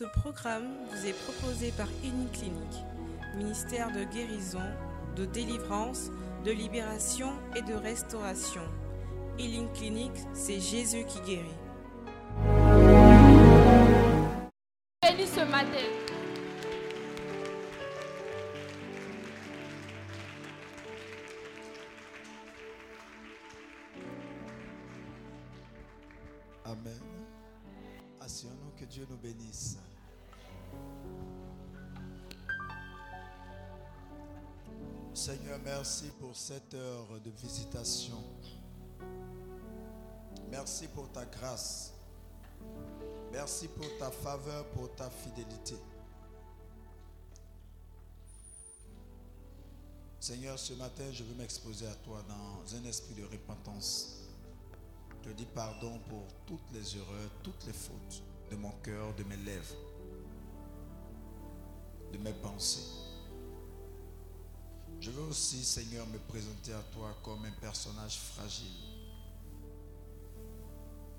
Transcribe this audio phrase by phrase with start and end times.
[0.00, 2.86] Ce programme vous est proposé par Clinique,
[3.36, 4.62] ministère de guérison,
[5.14, 6.10] de délivrance,
[6.42, 8.62] de libération et de restauration.
[9.38, 11.44] Healing Clinic, c'est Jésus qui guérit.
[15.02, 15.68] Béni ce matin.
[26.64, 27.02] Amen.
[28.18, 29.76] Asseyons-nous que Dieu nous bénisse.
[35.20, 38.24] Seigneur, merci pour cette heure de visitation.
[40.50, 41.92] Merci pour ta grâce.
[43.30, 45.76] Merci pour ta faveur, pour ta fidélité.
[50.20, 54.22] Seigneur, ce matin, je veux m'exposer à toi dans un esprit de repentance.
[55.22, 59.36] Je dis pardon pour toutes les erreurs, toutes les fautes de mon cœur, de mes
[59.36, 59.76] lèvres,
[62.10, 63.09] de mes pensées.
[65.00, 68.66] Je veux aussi, Seigneur, me présenter à toi comme un personnage fragile,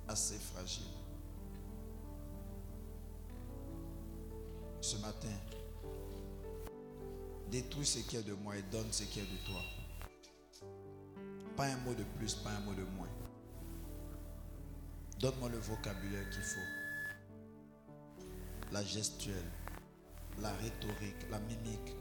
[0.07, 0.85] assez fragile.
[4.81, 5.33] Ce matin,
[7.49, 9.61] détruis ce qui est de moi et donne ce qui est de toi.
[11.57, 13.09] Pas un mot de plus, pas un mot de moins.
[15.19, 16.59] Donne-moi le vocabulaire qu'il faut.
[18.71, 19.51] La gestuelle,
[20.39, 21.95] la rhétorique, la mimique,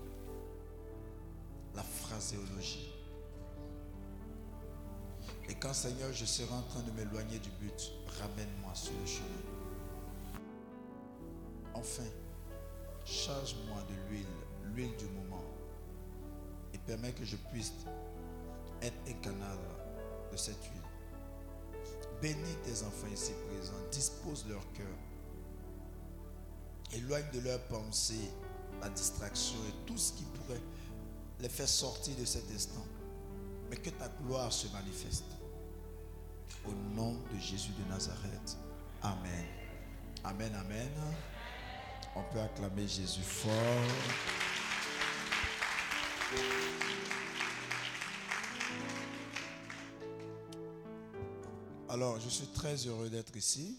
[1.74, 2.92] la phraséologie.
[5.48, 9.26] Et quand Seigneur, je serai en train de m'éloigner du but, ramène-moi sur le chemin.
[11.74, 12.08] Enfin,
[13.04, 14.26] charge-moi de l'huile,
[14.74, 15.44] l'huile du moment,
[16.72, 17.72] et permets que je puisse
[18.82, 19.58] être un canal
[20.30, 20.82] de cette huile.
[22.22, 24.86] Bénis tes enfants ici présents, dispose leur cœur.
[26.92, 28.30] Éloigne de leurs pensées
[28.80, 30.60] la distraction et tout ce qui pourrait
[31.40, 32.84] les faire sortir de cet instant.
[33.68, 35.24] Mais que ta gloire se manifeste.
[36.66, 38.58] Au nom de Jésus de Nazareth.
[39.02, 39.46] Amen.
[40.24, 40.90] Amen, amen.
[42.14, 43.52] On peut acclamer Jésus fort.
[51.88, 53.78] Alors, je suis très heureux d'être ici.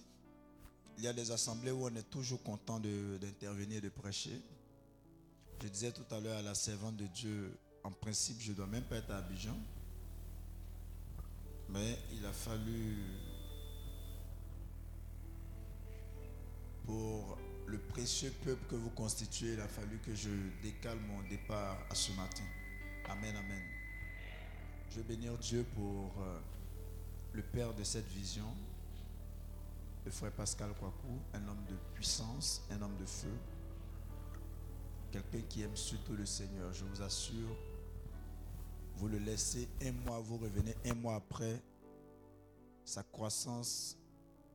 [0.98, 4.42] Il y a des assemblées où on est toujours content d'intervenir de prêcher.
[5.62, 8.66] Je disais tout à l'heure à la servante de Dieu, en principe, je ne dois
[8.66, 9.56] même pas être à Abidjan.
[11.70, 12.98] Mais il a fallu,
[16.84, 20.32] pour le précieux peuple que vous constituez, il a fallu que je
[20.64, 22.44] décale mon départ à ce matin.
[23.08, 23.64] Amen, amen.
[24.90, 26.40] Je veux bénir Dieu pour euh,
[27.34, 28.48] le père de cette vision,
[30.06, 33.32] le frère Pascal Kwaku, un homme de puissance, un homme de feu,
[35.12, 36.74] quelqu'un qui aime surtout le Seigneur.
[36.74, 37.56] Je vous assure,
[38.96, 41.62] vous le laissez un mois, vous revenez un mois après,
[42.86, 43.98] sa croissance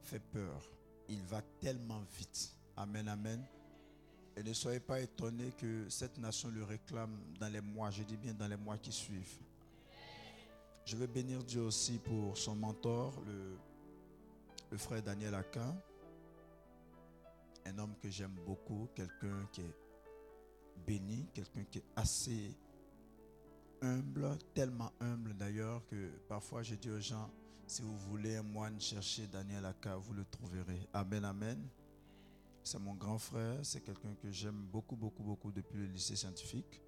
[0.02, 0.62] fait peur.
[1.08, 2.52] Il va tellement vite.
[2.76, 3.44] Amen, amen.
[4.36, 8.16] Et ne soyez pas étonnés que cette nation le réclame dans les mois, je dis
[8.16, 9.38] bien dans les mois qui suivent.
[10.84, 15.74] Je veux bénir Dieu aussi pour son mentor, le, frère Daniel Aka.
[17.64, 19.85] Un homme que j'aime beaucoup, quelqu'un qui est
[20.86, 22.56] béni, quelqu'un qui est assez
[23.82, 27.30] humble, tellement humble d'ailleurs que parfois je dis aux gens,
[27.66, 30.88] si vous voulez un moine, chercher Daniel Aka, vous le trouverez.
[30.92, 31.68] Amen, amen.
[32.62, 36.82] C'est mon grand frère, c'est quelqu'un que j'aime beaucoup, beaucoup, beaucoup depuis le lycée scientifique.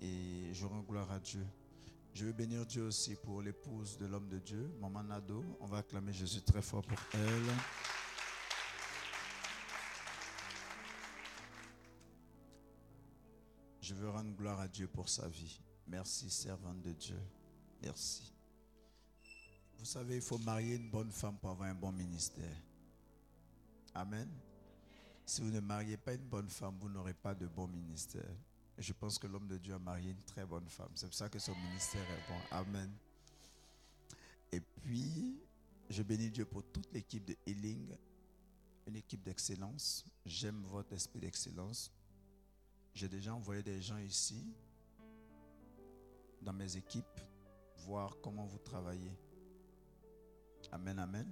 [0.00, 1.46] Et je rends gloire à Dieu.
[2.12, 5.44] Je veux bénir Dieu aussi pour l'épouse de l'homme de Dieu, Maman Nado.
[5.60, 7.95] On va acclamer Jésus très fort pour elle.
[13.86, 15.60] Je veux rendre gloire à Dieu pour sa vie.
[15.86, 17.20] Merci, servante de Dieu.
[17.80, 18.34] Merci.
[19.78, 22.60] Vous savez, il faut marier une bonne femme pour avoir un bon ministère.
[23.94, 24.28] Amen.
[25.24, 28.28] Si vous ne mariez pas une bonne femme, vous n'aurez pas de bon ministère.
[28.76, 30.90] je pense que l'homme de Dieu a marié une très bonne femme.
[30.96, 32.40] C'est pour ça que son ministère est bon.
[32.50, 32.90] Amen.
[34.50, 35.38] Et puis,
[35.88, 37.96] je bénis Dieu pour toute l'équipe de Healing,
[38.88, 40.04] une équipe d'excellence.
[40.24, 41.92] J'aime votre esprit d'excellence.
[42.96, 44.42] J'ai déjà envoyé des gens ici,
[46.40, 47.20] dans mes équipes,
[47.76, 49.14] voir comment vous travaillez.
[50.72, 51.30] Amen, amen.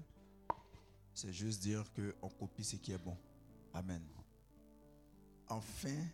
[1.15, 3.17] C'est juste dire qu'on copie ce qui est bon.
[3.73, 4.03] Amen.
[5.49, 6.05] Enfin,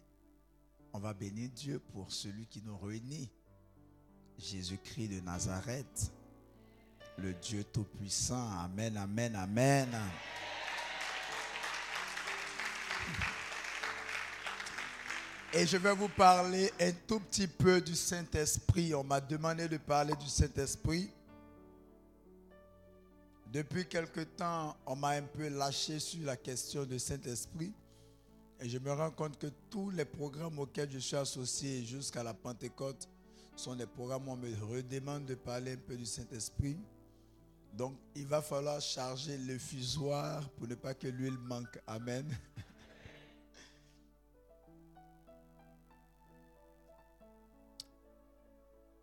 [0.93, 3.29] on va bénir Dieu pour celui qui nous réunit.
[4.38, 6.12] Jésus-Christ de Nazareth,
[7.19, 8.50] le Dieu Tout-Puissant.
[8.50, 9.88] Amen, amen, amen.
[15.52, 18.94] Et je vais vous parler un tout petit peu du Saint-Esprit.
[18.94, 21.11] On m'a demandé de parler du Saint-Esprit.
[23.52, 27.73] Depuis quelque temps, on m'a un peu lâché sur la question du Saint-Esprit.
[28.61, 32.32] Et je me rends compte que tous les programmes auxquels je suis associé jusqu'à la
[32.32, 33.08] Pentecôte
[33.56, 36.79] sont des programmes où on me redemande de parler un peu du Saint-Esprit.
[37.73, 41.76] Donc, il va falloir charger le fusoir pour ne pas que l'huile manque.
[41.88, 42.25] Amen.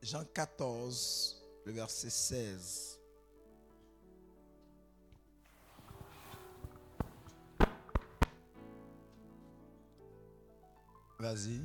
[0.09, 2.97] Jean 14, le verset 16.
[11.19, 11.59] Vas-y.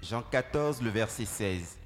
[0.00, 1.76] Jean 14, le verset 16.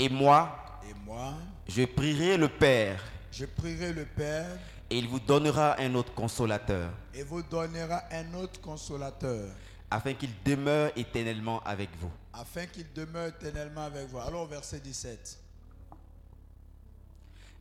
[0.00, 1.34] Et moi, Et moi,
[1.68, 4.58] je prierai le Père, je prierai le Père
[4.90, 9.48] et il vous donnera un autre consolateur, et vous donnera un autre consolateur,
[9.92, 12.10] afin qu'il demeure éternellement avec vous.
[12.38, 14.18] Afin qu'il demeure éternellement avec vous.
[14.18, 15.38] Alors, verset 17.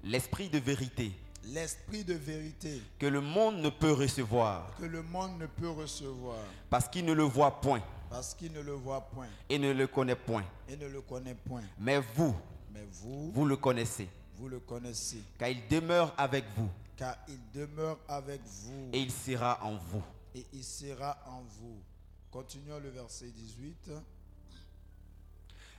[0.03, 1.11] L'Esprit de vérité
[1.47, 6.39] L'esprit de vérité que le monde ne peut recevoir, que le monde ne peut recevoir
[6.71, 9.85] parce qu'il ne le voit point parce qu'il ne le voit point et ne le
[9.85, 10.43] connaît point.
[10.67, 11.61] et ne le connaît point.
[11.77, 12.35] Mais vous,
[12.73, 14.07] Mais vous, vous le connaissez,
[14.37, 19.11] vous le connaissez, car il demeure avec vous car il demeure avec vous et il
[19.11, 20.03] sera en vous.
[20.33, 21.77] et il sera en vous.
[22.31, 23.91] Continuons le verset 18.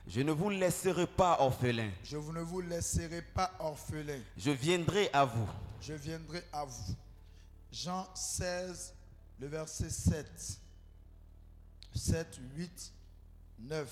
[0.07, 1.89] Je ne vous laisserai pas orphelin.
[2.03, 4.19] Je ne vous laisserai pas orphelin.
[4.37, 5.47] Je viendrai à vous.
[5.81, 6.95] Je viendrai à vous.
[7.71, 8.93] Jean 16,
[9.39, 10.59] le verset 7.
[11.93, 12.93] 7, 8,
[13.59, 13.87] 9.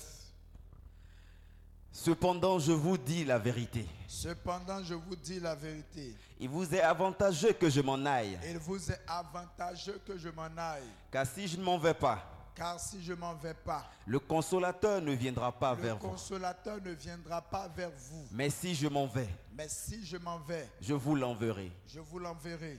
[1.92, 3.86] Cependant, je vous dis la vérité.
[4.08, 6.14] Cependant, je vous dis la vérité.
[6.38, 8.38] Il vous est avantageux que je m'en aille.
[8.48, 10.88] Il vous est avantageux que je m'en aille.
[11.10, 15.02] Car si je ne m'en vais pas, Car si je m'en vais pas, le consolateur
[15.02, 16.08] ne viendra pas le vers vous.
[16.08, 18.26] consolateur ne viendra pas vers vous.
[18.32, 21.70] Mais si je m'en vais, Mais si je m'en vais, je vous l'enverrai.
[21.86, 22.78] je vous l'enverrai.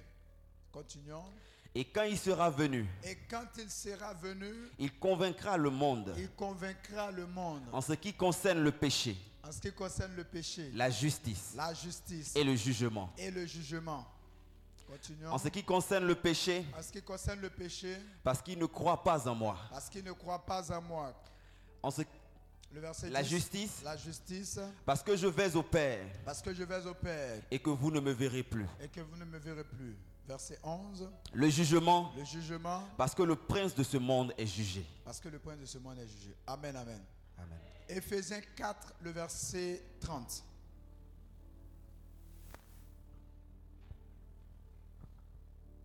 [0.71, 1.23] Continuons.
[1.75, 6.29] Et quand il sera venu, Et quand il sera venu, il convaincra le monde il
[6.31, 10.71] convaincra le monde en ce qui concerne le péché, en ce qui concerne le péché,
[10.73, 13.13] la justice la justice et le jugement.
[13.19, 14.07] et le jugement.
[14.87, 15.31] Continuons.
[15.31, 18.65] En ce qui concerne le péché, En ce qui concerne le péché, parce qu'il ne
[18.65, 19.57] croit pas en moi.
[19.69, 21.13] parce qu'il ne croit pas à moi.
[21.83, 22.01] En ce,
[22.71, 23.81] Le verset La 10, justice.
[23.83, 27.59] La justice, parce que je vais au Père parce que je vais au Père et
[27.59, 28.65] que vous ne me verrez plus.
[28.79, 29.95] et que vous ne me verrez plus.
[30.27, 34.85] Verset 11, Le jugement, le jugement, parce que le prince de ce monde est jugé.
[35.05, 36.35] parce que le point de ce monde est jugé.
[36.45, 37.01] Amen, amen.
[37.37, 37.57] Amen.
[37.87, 40.43] Éphésiens 4, le verset 30.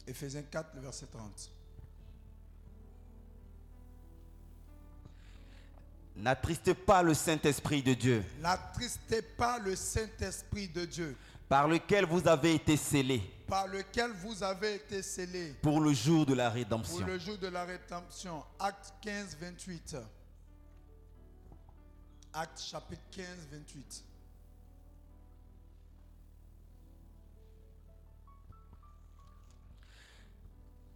[0.06, 1.50] Éphésiens 4, le verset 30.
[6.16, 11.16] N'attristez pas le Saint-Esprit de Dieu, N'attristez pas le Saint-Esprit de Dieu,
[11.48, 13.22] par lequel vous avez été scellés
[13.52, 17.06] par lequel vous avez été scellés pour le jour de la pour rédemption.
[17.06, 18.42] le jour de la rédemption.
[18.58, 19.96] Acte 15, 28.
[22.32, 24.04] Acte chapitre 15, 28.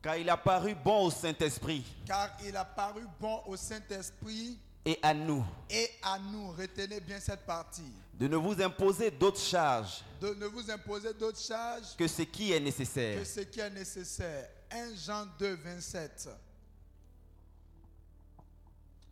[0.02, 4.98] Car il a paru bon au Saint-Esprit Car il a paru bon au Saint-Esprit et
[5.02, 6.52] à nous et à nous.
[6.52, 7.92] Retenez bien cette partie.
[8.14, 12.52] de ne vous imposer d'autres charges De ne vous imposer d'autres charges que ce qui
[12.52, 14.48] est nécessaire, que ce qui est nécessaire.
[14.70, 16.28] 1 Jean 2, 27.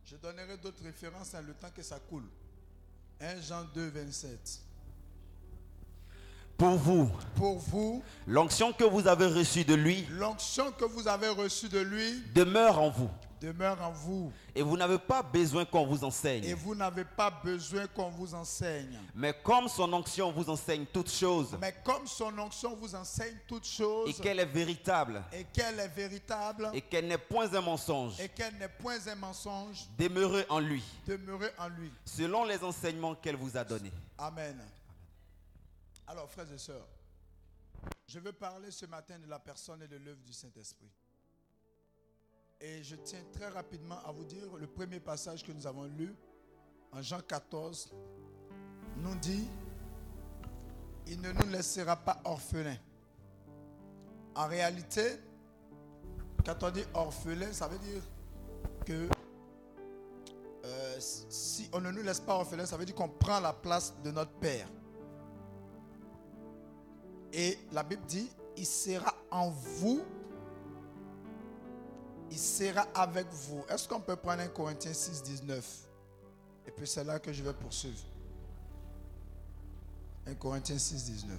[0.04, 2.28] Je donnerai d'autres références à le temps que ça coule.
[3.20, 4.60] 1 Jean 2, 27.
[6.56, 11.28] Pour vous, Pour vous, l'onction que vous avez reçue de lui l'onction que vous avez
[11.28, 13.10] reçue de lui demeure en vous.
[13.40, 14.32] demeure en vous.
[14.54, 16.54] Et vous n'avez pas besoin qu'on vous Et enseigne.
[16.54, 18.98] vous n'avez pas besoin qu'on vous enseigne.
[19.16, 23.66] Mais comme son onction vous enseigne toutes choses Mais comme son onction vous enseigne toutes
[23.66, 28.18] choses et qu'elle est véritable et qu'elle est véritable et qu'elle n'est point un mensonge,
[28.20, 31.90] et qu'elle n'est point un mensonge, demeurez en lui, demeurez en lui.
[32.04, 33.92] selon les enseignements qu'elle vous a donnés.
[34.16, 34.56] Amen.
[36.06, 36.86] Alors, frères et sœurs,
[38.06, 40.90] je veux parler ce matin de la personne et de l'œuvre du Saint-Esprit.
[42.60, 46.14] Et je tiens très rapidement à vous dire le premier passage que nous avons lu
[46.92, 47.92] en Jean 14
[48.98, 49.46] nous dit
[51.06, 52.78] il ne nous laissera pas orphelins.
[54.34, 55.18] En réalité,
[56.44, 58.02] quand on dit orphelin, ça veut dire
[58.86, 59.08] que
[60.64, 63.94] euh, si on ne nous laisse pas orphelins, ça veut dire qu'on prend la place
[64.02, 64.68] de notre Père.
[67.34, 70.02] Et la Bible dit, il sera en vous
[72.34, 73.64] il sera avec vous.
[73.68, 75.64] Est-ce qu'on peut prendre un Corinthiens 6, 19
[76.66, 77.98] Et puis c'est là que je vais poursuivre.
[80.26, 81.38] 1 Corinthiens 6, 19.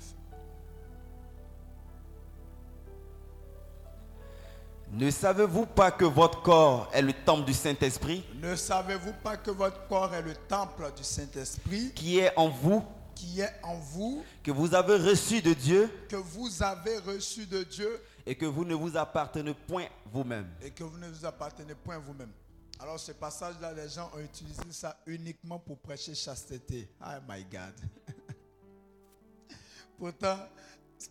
[4.93, 8.23] Ne savez-vous pas que votre corps est le temple du Saint-Esprit?
[8.41, 11.91] Ne savez-vous pas que votre corps est le temple du Saint-Esprit?
[11.93, 12.83] Qui est en vous,
[13.15, 17.63] qui est en vous, que vous avez reçu de Dieu que vous avez reçu de
[17.63, 21.73] Dieu et que vous ne vous appartenez point vous-même et que vous ne vous appartenez
[21.75, 22.31] point vous-même.
[22.79, 26.89] Alors ce passage-là, les gens ont utilisé ça uniquement pour prêcher chasteté.
[27.01, 27.73] Oh my God.
[29.97, 30.37] pourtant,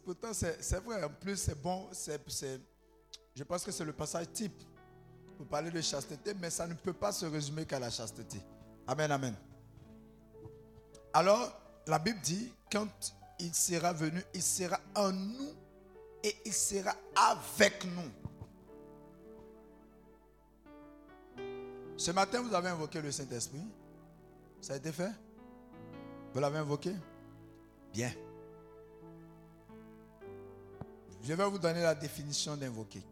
[0.04, 2.60] pourtant c'est vrai, en plus c'est bon, c'est-
[3.34, 4.62] je pense que c'est le passage type
[5.38, 8.38] pour parler de chasteté, mais ça ne peut pas se résumer qu'à la chasteté.
[8.86, 9.34] Amen, amen.
[11.12, 11.52] Alors,
[11.86, 12.88] la Bible dit, quand
[13.38, 15.52] il sera venu, il sera en nous
[16.22, 18.10] et il sera avec nous.
[21.96, 23.64] Ce matin, vous avez invoqué le Saint-Esprit.
[24.60, 25.12] Ça a été fait?
[26.32, 26.92] Vous l'avez invoqué?
[27.92, 28.12] Bien.
[31.22, 33.02] Je vais vous donner la définition d'invoquer.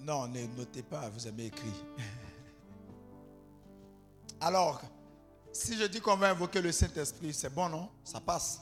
[0.00, 1.84] Non, ne notez pas, vous avez écrit.
[4.40, 4.80] Alors,
[5.52, 7.88] si je dis qu'on va invoquer le Saint-Esprit, c'est bon, non?
[8.04, 8.60] Ça passe.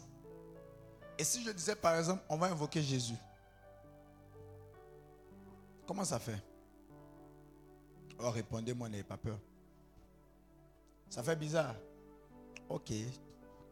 [1.18, 3.16] Et si je disais par exemple, on va invoquer Jésus,
[5.86, 6.40] comment ça fait?
[8.20, 9.38] Oh, répondez-moi, n'ayez pas peur.
[11.08, 11.74] Ça fait bizarre.
[12.68, 12.92] Ok.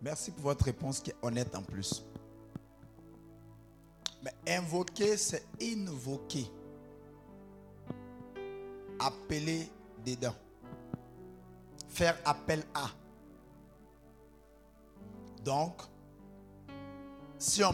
[0.00, 2.04] Merci pour votre réponse qui est honnête en plus.
[4.22, 6.46] Mais invoquer, c'est invoquer.
[8.98, 9.68] Appeler
[10.04, 10.34] dedans.
[11.88, 12.88] Faire appel à.
[15.46, 15.80] Donc,
[17.38, 17.72] si on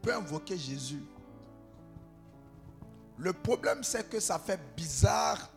[0.00, 1.02] peut, invoquer Jésus,
[3.18, 5.50] le problème c'est que ça fait bizarre.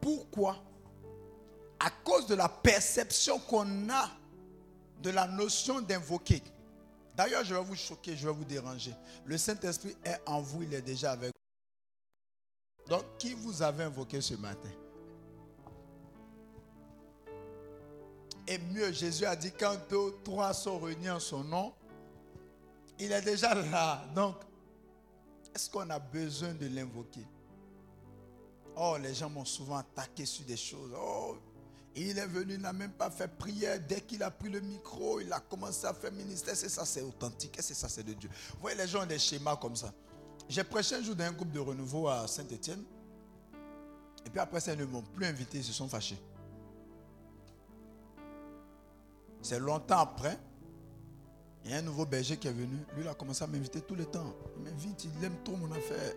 [0.00, 0.56] Pourquoi?
[1.80, 4.08] À cause de la perception qu'on a
[5.02, 6.40] de la notion d'invoquer.
[7.16, 8.94] D'ailleurs, je vais vous choquer, je vais vous déranger.
[9.24, 12.90] Le Saint-Esprit est en vous, il est déjà avec vous.
[12.90, 14.70] Donc, qui vous avez invoqué ce matin?
[18.46, 21.72] Et mieux, Jésus a dit, quand deux trois sont réunis en son nom,
[22.98, 24.04] il est déjà là.
[24.14, 24.36] Donc,
[25.54, 27.26] est-ce qu'on a besoin de l'invoquer?
[28.76, 30.92] Oh, les gens m'ont souvent attaqué sur des choses.
[30.96, 31.38] Oh,
[31.96, 33.80] il est venu, il n'a même pas fait prière.
[33.80, 36.56] Dès qu'il a pris le micro, il a commencé à faire ministère.
[36.56, 37.56] C'est ça, c'est authentique.
[37.60, 38.28] C'est ça, c'est de Dieu?
[38.54, 39.92] Vous voyez, les gens ont des schémas comme ça.
[40.48, 42.84] J'ai prêché un jour dans un groupe de renouveau à Saint-Etienne.
[44.26, 46.18] Et puis après ça, ils ne m'ont plus invité, ils se sont fâchés.
[49.44, 50.38] C'est longtemps après.
[51.64, 52.78] Il y a un nouveau berger qui est venu.
[52.94, 54.34] Lui, il a commencé à m'inviter tout le temps.
[54.56, 56.14] Il m'invite, il aime trop mon affaire.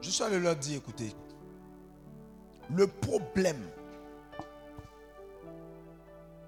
[0.00, 1.14] Je suis allé leur dire, écoutez,
[2.70, 3.62] le problème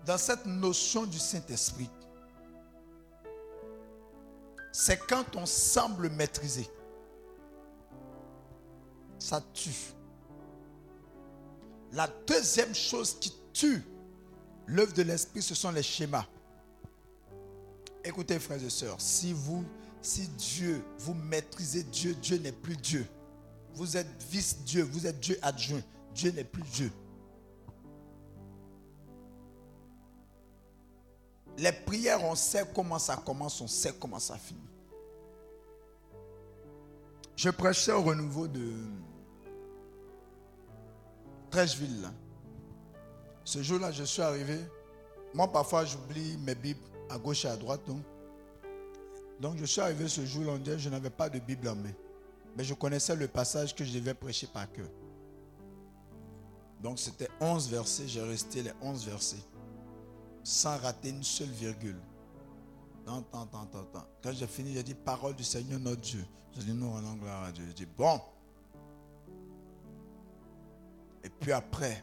[0.07, 1.91] dans cette notion du Saint-Esprit,
[4.73, 6.67] c'est quand on semble maîtriser.
[9.19, 9.93] Ça tue.
[11.93, 13.85] La deuxième chose qui tue
[14.67, 16.27] l'œuvre de l'Esprit, ce sont les schémas.
[18.05, 19.65] Écoutez, frères et sœurs, si vous,
[20.01, 23.07] si Dieu, vous maîtrisez Dieu, Dieu n'est plus Dieu.
[23.75, 25.83] Vous êtes vice-Dieu, vous êtes Dieu adjoint.
[26.15, 26.91] Dieu n'est plus Dieu.
[31.59, 34.61] Les prières, on sait comment ça commence, on sait comment ça finit.
[37.35, 38.73] Je prêchais au renouveau de
[41.51, 42.11] Trècheville.
[43.47, 44.59] Ce jour-là, je suis arrivé.
[45.33, 47.81] Moi, parfois, j'oublie mes Bibles à gauche et à droite.
[47.87, 48.03] Donc,
[49.39, 51.93] donc je suis arrivé ce jour-là, je n'avais pas de Bible en main.
[52.57, 54.89] Mais je connaissais le passage que je devais prêcher par cœur.
[56.83, 58.09] Donc, c'était 11 versets.
[58.09, 59.37] J'ai resté les 11 versets.
[60.43, 62.01] Sans rater une seule virgule.
[63.05, 64.07] Tant, tant, tant, tant, tant.
[64.25, 66.25] Quand j'ai fini, j'ai dit Parole du Seigneur notre Dieu.
[66.53, 67.65] J'ai dit Nous rendons gloire à Dieu.
[67.69, 68.21] J'ai dit Bon.
[71.23, 72.03] Et puis après,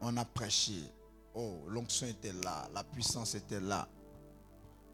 [0.00, 0.82] on a prêché.
[1.34, 3.88] Oh, l'onction était là, la puissance était là.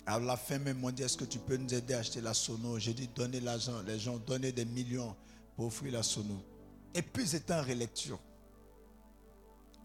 [0.07, 2.35] À la fin même, m'ont dit Est-ce que tu peux nous aider à acheter la
[2.35, 2.79] sono?
[2.79, 3.81] J'ai dit Donnez l'argent.
[3.83, 5.15] Les gens donnaient des millions
[5.55, 6.43] pour offrir la sono.
[6.95, 8.19] Et puis, c'était en relecture.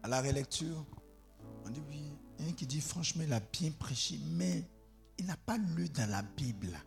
[0.02, 0.84] À la relecture,
[1.64, 2.10] on dit Oui.
[2.38, 4.64] Il y a un qui dit Franchement, il a bien prêché, mais
[5.18, 6.78] il n'a pas lu dans la Bible.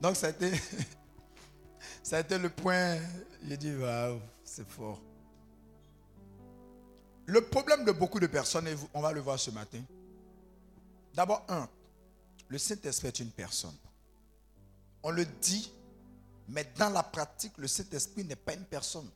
[0.00, 0.52] Donc, ça a été,
[2.02, 2.98] ça a été le point.
[3.48, 4.20] J'ai dit Waouh,
[4.56, 5.02] c'est fort.
[7.26, 9.82] Le problème de beaucoup de personnes, et on va le voir ce matin.
[11.12, 11.68] D'abord, un,
[12.48, 13.76] le Saint-Esprit est une personne.
[15.02, 15.70] On le dit,
[16.48, 19.10] mais dans la pratique, le Saint-Esprit n'est pas une personne.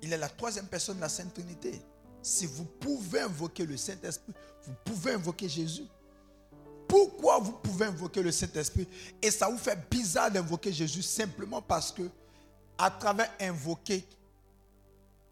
[0.00, 1.82] Il est la troisième personne de la Sainte Trinité.
[2.22, 4.34] Si vous pouvez invoquer le Saint-Esprit,
[4.66, 5.86] vous pouvez invoquer Jésus.
[6.86, 8.86] Pourquoi vous pouvez invoquer le Saint-Esprit?
[9.20, 12.02] Et ça vous fait bizarre d'invoquer Jésus simplement parce que,
[12.80, 14.06] à travers invoquer,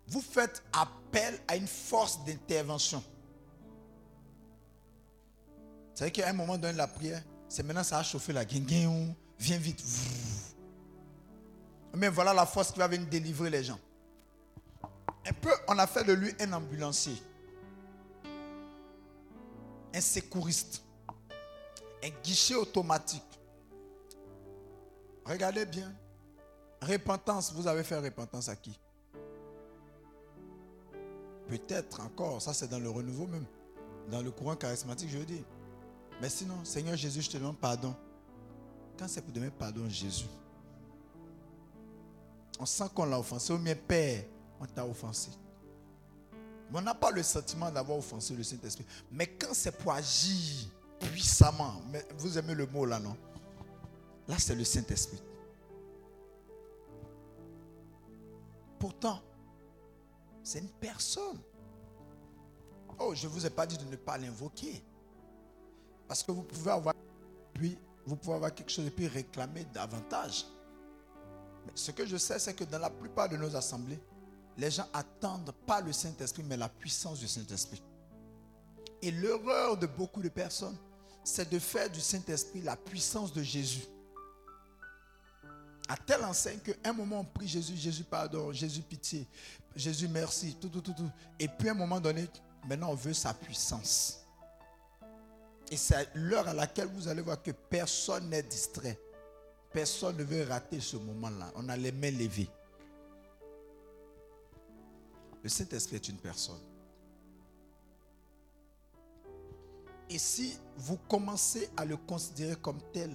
[0.07, 3.03] vous faites appel à une force d'intervention.
[5.91, 9.15] Vous savez qu'à un moment donné, la prière, c'est maintenant ça a chauffé la guinguin,
[9.39, 9.83] viens vite.
[11.95, 13.81] Mais voilà la force qui va venir délivrer les gens.
[15.27, 17.21] Un peu, on a fait de lui un ambulancier,
[19.95, 20.83] un secouriste,
[22.05, 23.23] un guichet automatique.
[25.25, 25.93] Regardez bien.
[26.81, 28.79] Repentance, vous avez fait repentance à qui?
[31.49, 33.47] Peut-être encore, ça c'est dans le renouveau même,
[34.11, 35.45] dans le courant charismatique, je veux dire.
[36.21, 37.95] Mais sinon, Seigneur Jésus, je te demande pardon.
[38.99, 40.27] Quand c'est pour demander pardon, Jésus,
[42.59, 43.53] on sent qu'on l'a offensé.
[43.53, 44.25] Au mieux, Père,
[44.61, 45.31] on t'a offensé.
[46.71, 48.85] Mais on n'a pas le sentiment d'avoir offensé le Saint-Esprit.
[49.11, 50.69] Mais quand c'est pour agir
[51.01, 53.17] puissamment, mais vous aimez le mot là, non?
[54.27, 55.23] Là, c'est le Saint-Esprit.
[58.79, 59.21] Pourtant,
[60.43, 61.39] c'est une personne.
[62.99, 64.83] Oh, je ne vous ai pas dit de ne pas l'invoquer.
[66.07, 66.95] Parce que vous pouvez avoir,
[67.55, 70.47] puis vous pouvez avoir quelque chose et puis réclamer davantage.
[71.67, 74.01] Mais ce que je sais, c'est que dans la plupart de nos assemblées,
[74.57, 77.83] les gens attendent pas le Saint-Esprit, mais la puissance du Saint-Esprit.
[79.03, 80.77] Et l'erreur de beaucoup de personnes,
[81.23, 83.87] c'est de faire du Saint-Esprit la puissance de Jésus.
[85.89, 89.27] À telle enseigne qu'à un moment on prie Jésus, Jésus pardon, Jésus pitié,
[89.75, 91.11] Jésus merci, tout, tout, tout, tout.
[91.39, 92.27] Et puis à un moment donné,
[92.69, 94.27] maintenant on veut sa puissance.
[95.71, 98.99] Et c'est l'heure à laquelle vous allez voir que personne n'est distrait.
[99.73, 101.53] Personne ne veut rater ce moment-là.
[101.55, 102.49] On a les mains levées.
[105.43, 106.61] Le Saint-Esprit est une personne.
[110.11, 113.15] Et si vous commencez à le considérer comme tel,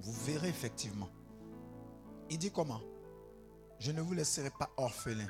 [0.00, 1.08] vous verrez effectivement.
[2.30, 2.80] Il dit comment?
[3.78, 5.28] Je ne vous laisserai pas orphelin.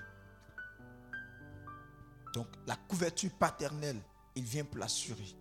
[2.34, 4.00] Donc la couverture paternelle,
[4.34, 5.34] il vient pour l'assurer.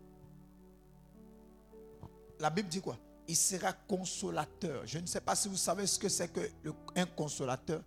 [2.40, 2.98] La Bible dit quoi?
[3.28, 4.88] Il sera consolateur.
[4.88, 7.84] Je ne sais pas si vous savez ce que c'est qu'un consolateur,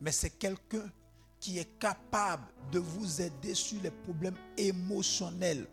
[0.00, 0.90] mais c'est quelqu'un
[1.40, 5.66] qui est capable de vous aider sur les problèmes émotionnels.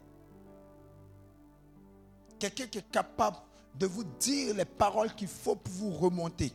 [2.38, 3.38] Quelqu'un qui est capable
[3.76, 6.52] de vous dire les paroles qu'il faut pour vous remonter.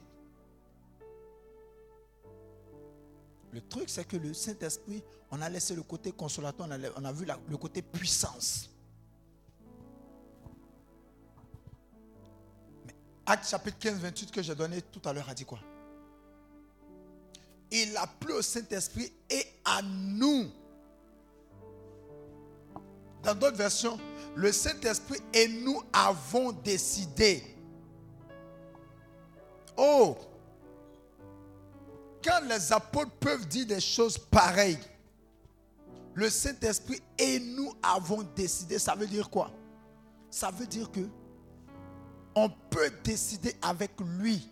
[3.56, 7.26] Le truc, c'est que le Saint-Esprit, on a laissé le côté consolateur, on a, vu
[7.48, 8.68] le côté puissance.
[12.84, 15.58] Mais Acte chapitre 15, 28 que j'ai donné tout à l'heure a dit quoi?
[17.70, 20.50] Il a plu au Saint-Esprit et à nous.
[23.22, 23.98] Dans d'autres versions,
[24.34, 27.42] le Saint-Esprit et nous avons décidé.
[29.78, 30.18] Oh,
[32.26, 34.78] quand les apôtres peuvent dire des choses pareilles,
[36.14, 39.50] le Saint-Esprit et nous avons décidé, ça veut dire quoi?
[40.30, 41.06] Ça veut dire que
[42.34, 44.50] on peut décider avec lui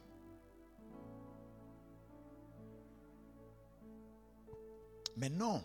[5.17, 5.63] Mais non.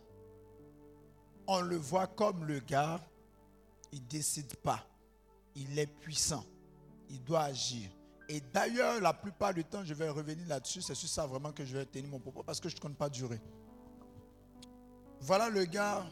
[1.48, 3.00] On le voit comme le gars,
[3.92, 4.86] il ne décide pas.
[5.56, 6.46] Il est puissant.
[7.10, 7.90] Il doit agir.
[8.32, 10.84] Et d'ailleurs, la plupart du temps, je vais revenir là-dessus.
[10.84, 12.96] C'est sur ça vraiment que je vais tenir mon propos parce que je ne compte
[12.96, 13.42] pas durer.
[15.20, 16.06] Voilà le gars.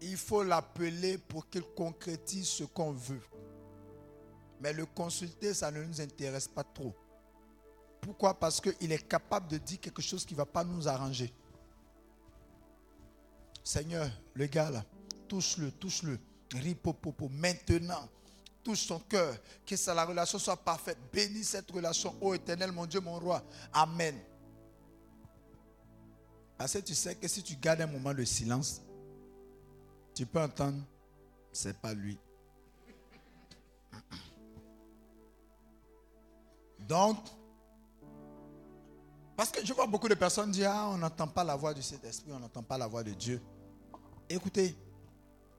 [0.00, 3.20] Il faut l'appeler pour qu'il concrétise ce qu'on veut.
[4.60, 6.94] Mais le consulter, ça ne nous intéresse pas trop.
[8.00, 8.32] Pourquoi?
[8.38, 11.32] Parce qu'il est capable de dire quelque chose qui ne va pas nous arranger.
[13.62, 14.82] Seigneur, le gars là,
[15.28, 16.18] touche-le, touche-le.
[16.54, 18.08] Ripopopo, maintenant,
[18.64, 19.36] touche son cœur.
[19.64, 20.98] Que la relation soit parfaite.
[21.12, 23.44] Bénis cette relation, ô éternel, mon Dieu, mon roi.
[23.72, 24.18] Amen.
[26.56, 28.80] Parce que tu sais que si tu gardes un moment de silence,
[30.14, 30.80] tu peux entendre,
[31.52, 32.18] c'est pas lui.
[36.78, 37.18] Donc,
[39.36, 41.82] parce que je vois beaucoup de personnes dire, ah, on n'entend pas la voix du
[41.82, 43.40] Saint-Esprit, on n'entend pas la voix de Dieu.
[44.28, 44.76] Écoutez,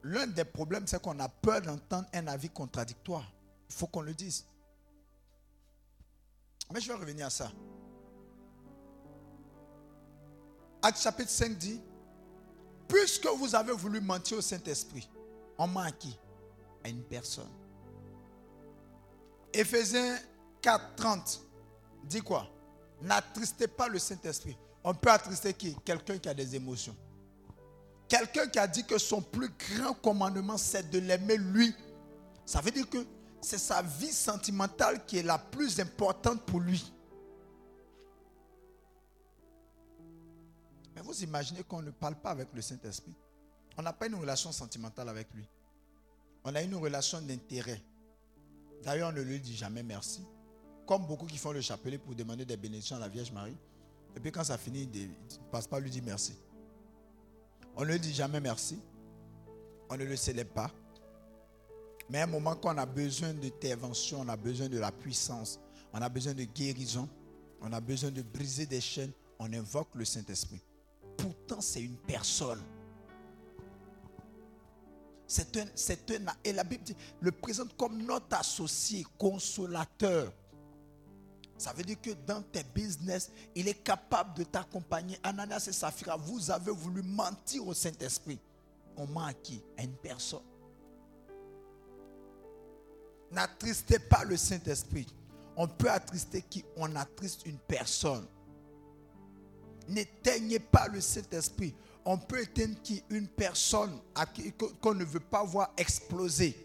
[0.05, 3.25] l'un des problèmes, c'est qu'on a peur d'entendre un avis contradictoire.
[3.67, 4.45] Il faut qu'on le dise.
[6.71, 7.51] Mais je vais revenir à ça.
[10.83, 11.81] Acte chapitre 5 dit,
[12.87, 15.09] puisque vous avez voulu mentir au Saint-Esprit,
[15.57, 16.15] on ment à qui
[16.83, 17.49] À une personne.
[19.51, 20.19] Éphésiens
[20.61, 21.41] 4, 30
[22.03, 22.47] dit quoi?
[23.01, 24.55] N'attristez pas le Saint-Esprit.
[24.83, 25.75] On peut attrister qui?
[25.83, 26.95] Quelqu'un qui a des émotions.
[28.07, 31.73] Quelqu'un qui a dit que son plus grand commandement, c'est de l'aimer lui.
[32.45, 33.05] Ça veut dire que
[33.41, 36.91] c'est sa vie sentimentale qui est la plus importante pour lui.
[40.95, 43.15] Mais vous imaginez qu'on ne parle pas avec le Saint-Esprit.
[43.77, 45.47] On n'a pas une relation sentimentale avec lui.
[46.43, 47.81] On a une relation d'intérêt.
[48.83, 50.25] D'ailleurs, on ne lui dit jamais merci.
[50.87, 53.57] Comme beaucoup qui font le chapelet pour demander des bénédictions à la Vierge Marie.
[54.15, 56.37] Et puis quand ça finit, il ne passe pas lui dire merci.
[57.75, 58.79] On ne dit jamais merci.
[59.89, 60.71] On ne le célèbre pas.
[62.09, 65.59] Mais à un moment qu'on a besoin d'intervention, on a besoin de la puissance,
[65.91, 67.09] on a besoin de guérison,
[67.61, 70.61] on a besoin de briser des chaînes, on invoque le Saint-Esprit.
[71.17, 72.61] Pourtant, c'est une personne.
[75.27, 80.31] C'est un, un, et la Bible dit, le présente comme notre associé, consolateur.
[81.57, 85.17] Ça veut dire que dans tes business, il est capable de t'accompagner.
[85.23, 88.39] Ananias et Saphira, vous avez voulu mentir au Saint-Esprit.
[88.97, 90.43] On ment à qui À une personne.
[93.31, 95.07] N'attristez pas le Saint-Esprit.
[95.57, 96.65] On peut attrister qui?
[96.75, 98.25] On attriste une personne.
[99.87, 101.73] N'éteignez pas le Saint-Esprit.
[102.03, 103.03] On peut éteindre qui?
[103.09, 103.99] Une personne
[104.81, 106.64] qu'on ne veut pas voir exploser.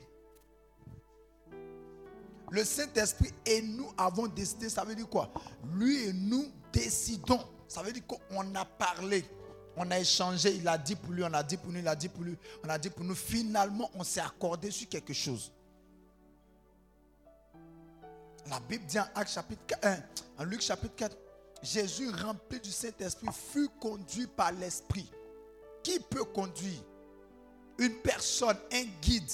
[2.50, 5.30] Le Saint-Esprit et nous avons décidé, ça veut dire quoi?
[5.74, 7.40] Lui et nous décidons.
[7.68, 9.24] Ça veut dire qu'on a parlé,
[9.76, 11.94] on a échangé, il a dit pour lui, on a dit pour nous, il a
[11.94, 13.14] dit pour lui, on a dit pour nous.
[13.14, 15.52] Finalement, on s'est accordé sur quelque chose.
[18.48, 19.96] La Bible dit en Acte chapitre 1,
[20.38, 21.16] en Luc chapitre 4,
[21.62, 25.08] Jésus rempli du Saint-Esprit fut conduit par l'Esprit.
[25.84, 26.82] Qui peut conduire?
[27.78, 29.30] Une personne, un guide.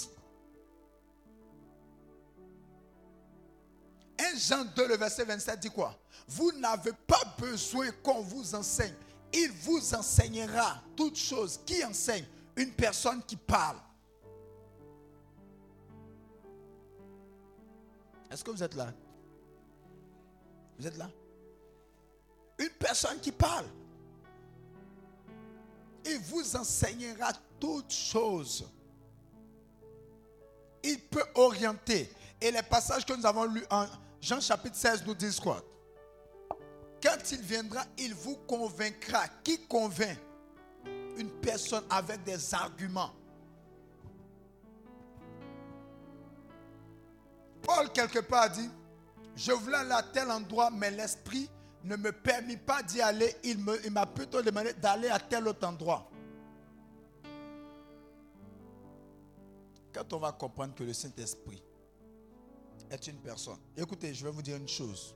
[4.19, 5.99] 1 Jean 2, le verset 27 dit quoi?
[6.29, 8.95] Vous n'avez pas besoin qu'on vous enseigne.
[9.33, 11.61] Il vous enseignera toutes choses.
[11.67, 12.25] Qui enseigne?
[12.57, 13.77] Une personne qui parle.
[18.31, 18.93] Est-ce que vous êtes là?
[20.79, 21.11] Vous êtes là?
[22.59, 23.67] Une personne qui parle.
[26.05, 28.67] Il vous enseignera toutes choses.
[30.83, 32.11] Il peut orienter.
[32.41, 33.87] Et les passages que nous avons lus en
[34.21, 35.63] Jean chapitre 16 nous disent quoi?
[37.03, 39.29] Quand il viendra, il vous convaincra.
[39.45, 40.19] Qui convainc?
[41.17, 43.13] Une personne avec des arguments.
[47.63, 48.69] Paul, quelque part, dit,
[49.35, 51.49] je voulais aller à tel endroit, mais l'Esprit
[51.85, 53.37] ne me permet pas d'y aller.
[53.45, 53.59] Il
[53.93, 56.11] m'a plutôt demandé d'aller à tel autre endroit.
[59.93, 61.63] Quand on va comprendre que le Saint-Esprit
[62.91, 63.59] est une personne.
[63.77, 65.15] Écoutez, je vais vous dire une chose.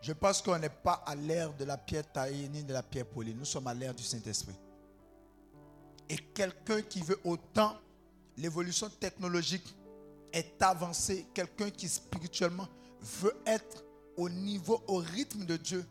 [0.00, 3.06] Je pense qu'on n'est pas à l'ère de la pierre taillée ni de la pierre
[3.06, 3.34] polie.
[3.34, 4.54] Nous sommes à l'ère du Saint-Esprit.
[6.08, 7.76] Et quelqu'un qui veut autant
[8.36, 9.74] l'évolution technologique
[10.32, 12.68] est avancé, quelqu'un qui spirituellement
[13.00, 13.84] veut être
[14.16, 15.84] au niveau, au rythme de Dieu,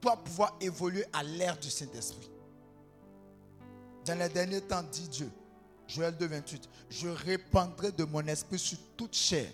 [0.00, 2.30] doit pouvoir évoluer à l'ère du Saint-Esprit.
[4.04, 5.30] Dans les derniers temps, dit Dieu,
[5.86, 9.50] Joël 2, 28, je répandrai de mon esprit sur toute chair.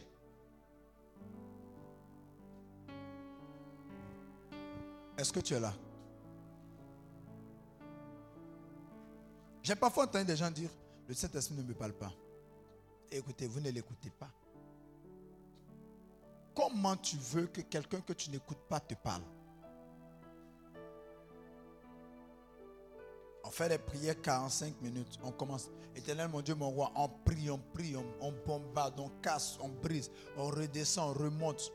[5.20, 5.74] Est-ce que tu es là?
[9.62, 10.70] J'ai parfois entendu des gens dire,
[11.06, 12.10] le Saint-Esprit ne me parle pas.
[13.10, 14.30] Écoutez, vous ne l'écoutez pas.
[16.54, 19.22] Comment tu veux que quelqu'un que tu n'écoutes pas te parle?
[23.44, 25.18] On fait des prières 45 minutes.
[25.22, 25.68] On commence.
[25.94, 29.68] Éternel, mon Dieu, mon roi, on prie, on prie, on, on bombarde, on casse, on
[29.68, 31.70] brise, on redescend, on remonte.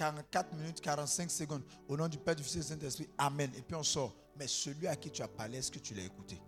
[0.00, 1.62] 44 minutes, 45 secondes.
[1.86, 3.10] Au nom du Père, du Fils et du Saint-Esprit.
[3.18, 3.50] Amen.
[3.54, 4.14] Et puis on sort.
[4.34, 6.40] Mais celui à qui tu as parlé, est-ce que tu l'as écouté?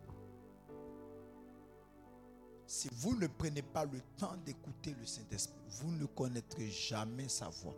[2.66, 7.50] Si vous ne prenez pas le temps d'écouter le Saint-Esprit, vous ne connaîtrez jamais sa
[7.50, 7.76] voix.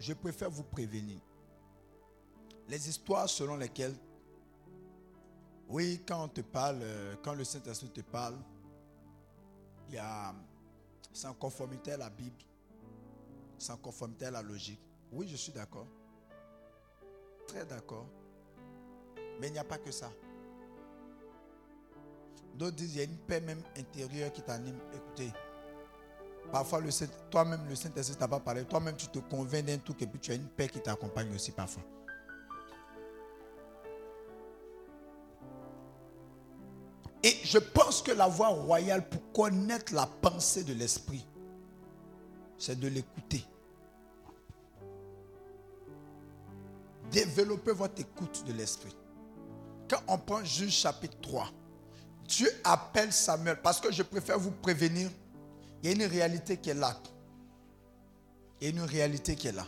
[0.00, 1.20] Je préfère vous prévenir.
[2.66, 3.94] Les histoires selon lesquelles,
[5.68, 8.36] oui, quand on te parle, euh, quand le Saint-Esprit te parle,
[9.88, 10.34] il y a,
[11.12, 12.38] c'est en conformité à la Bible
[13.60, 14.80] sans conformité à la logique?
[15.12, 15.86] Oui, je suis d'accord.
[17.46, 18.06] Très d'accord.
[19.38, 20.10] Mais il n'y a pas que ça.
[22.54, 24.78] D'autres disent qu'il y a une paix même intérieure qui t'anime.
[24.94, 25.32] Écoutez,
[26.50, 26.80] parfois
[27.30, 28.64] toi-même le Saint-Esprit t'a pas parlé.
[28.64, 31.52] Toi-même tu te convaincs d'un truc et puis tu as une paix qui t'accompagne aussi
[31.52, 31.82] parfois.
[37.22, 41.26] Et je pense que la voie royale pour connaître la pensée de l'esprit,
[42.56, 43.44] c'est de l'écouter.
[47.10, 48.96] Développez votre écoute de l'esprit.
[49.88, 51.50] Quand on prend Juge chapitre 3,
[52.28, 55.10] Dieu appelle Samuel, parce que je préfère vous prévenir,
[55.82, 56.96] il y a une réalité qui est là.
[58.60, 59.66] Il y a une réalité qui est là.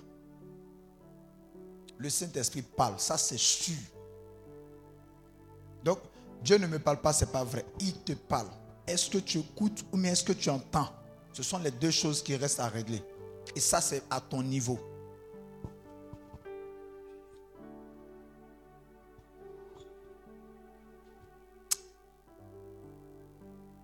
[1.99, 3.79] Le Saint-Esprit parle, ça c'est sûr.
[5.83, 5.99] Donc,
[6.45, 7.65] Dieu ne me parle pas, c'est pas vrai.
[7.81, 8.49] Il te parle.
[8.87, 10.89] Est-ce que tu écoutes ou bien est-ce que tu entends?
[11.33, 13.03] Ce sont les deux choses qui restent à régler.
[13.57, 14.79] Et ça, c'est à ton niveau.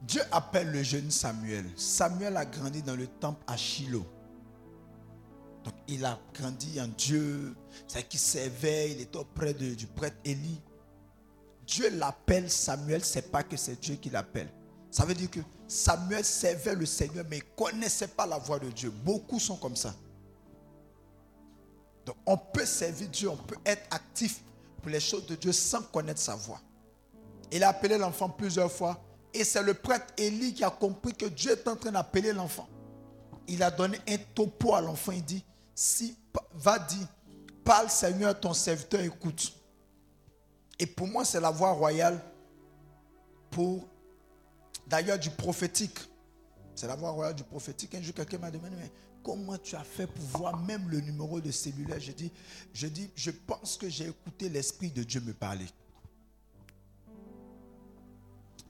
[0.08, 1.66] Dieu appelle le jeune Samuel.
[1.76, 4.06] Samuel a grandi dans le temple à Shiloh.
[5.64, 7.54] Donc il a grandi en Dieu.
[7.86, 10.62] C'est qu'il servait, il était auprès du prêtre Élie.
[11.66, 14.50] Dieu l'appelle Samuel, c'est pas que c'est Dieu qui l'appelle.
[14.90, 18.58] Ça veut dire que Samuel servait le Seigneur, mais il ne connaissait pas la voix
[18.58, 18.90] de Dieu.
[18.90, 19.94] Beaucoup sont comme ça.
[22.06, 24.40] Donc on peut servir Dieu, on peut être actif
[24.80, 26.62] pour les choses de Dieu sans connaître sa voix.
[27.52, 29.04] Il a appelé l'enfant plusieurs fois.
[29.34, 32.68] Et c'est le prêtre Élie qui a compris que Dieu est en train d'appeler l'enfant.
[33.46, 35.12] Il a donné un topo à l'enfant.
[35.12, 36.16] Il dit, si,
[36.54, 37.06] va dire,
[37.64, 39.52] parle Seigneur, ton serviteur écoute.
[40.78, 42.20] Et pour moi, c'est la voix royale
[43.50, 43.86] pour,
[44.86, 45.98] d'ailleurs, du prophétique.
[46.74, 47.94] C'est la voix royale du prophétique.
[47.94, 48.76] Un jour, quelqu'un m'a demandé,
[49.22, 52.00] comment tu as fait pour voir même le numéro de cellulaire?
[52.00, 52.30] Je dis,
[52.72, 55.66] je dis, je pense que j'ai écouté l'Esprit de Dieu me parler.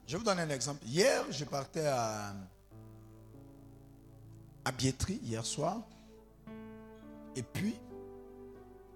[0.09, 0.83] Je vous donner un exemple.
[0.87, 2.33] Hier, je partais à,
[4.65, 5.83] à hier soir.
[7.35, 7.75] Et puis,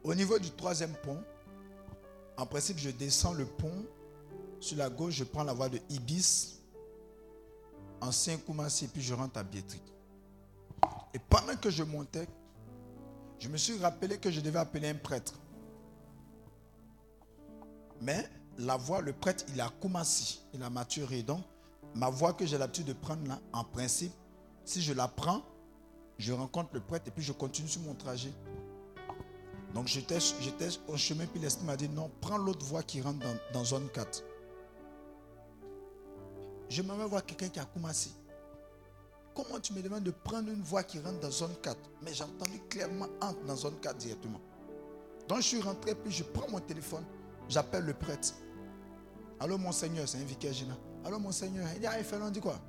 [0.04, 1.24] au niveau du troisième pont,
[2.36, 3.86] en principe, je descends le pont.
[4.60, 6.60] Sur la gauche, je prends la voie de Ibis,
[8.02, 9.80] ancien Koumassi, et puis je rentre à Bietri.
[11.14, 12.28] Et pendant que je montais,
[13.38, 15.36] je me suis rappelé que je devais appeler un prêtre.
[18.02, 21.24] Mais la voix, le prêtre, il a Koumassi, il a maturé.
[21.24, 21.42] Donc,
[21.96, 24.14] ma voix que j'ai l'habitude de prendre là, en principe,
[24.66, 25.42] si je la prends,
[26.18, 28.32] je rencontre le prêtre et puis je continue sur mon trajet.
[29.74, 30.20] Donc j'étais,
[30.88, 34.24] au chemin, puis l'Esprit m'a dit non, prends l'autre voie qui rentre dans, zone 4.
[36.70, 38.12] Je m'avais voir quelqu'un qui a commencé.
[39.36, 42.24] Comment tu me demandes de prendre une voie qui rentre dans zone 4 Mais j'ai
[42.24, 44.40] entendu clairement entre dans zone 4 directement.
[45.28, 47.04] Donc je suis rentré, puis je prends mon téléphone,
[47.50, 48.34] j'appelle le prêtre.
[49.40, 50.80] Allô, monseigneur, c'est un vicaire général.
[51.04, 51.68] Allô, monseigneur.
[51.76, 52.60] Il dit, ah, il dit quoi?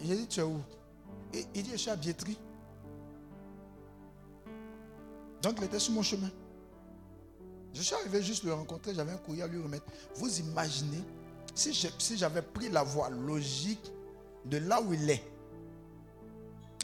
[0.00, 0.60] J'ai dit, tu es où?
[1.32, 2.38] Il dit, je suis à Bietri.
[5.42, 6.30] Donc il était sur mon chemin.
[7.72, 9.84] Je suis arrivé juste le rencontrer, j'avais un courrier à lui remettre.
[10.14, 11.02] Vous imaginez,
[11.54, 13.92] si j'avais pris la voie logique
[14.46, 15.22] de là où il est,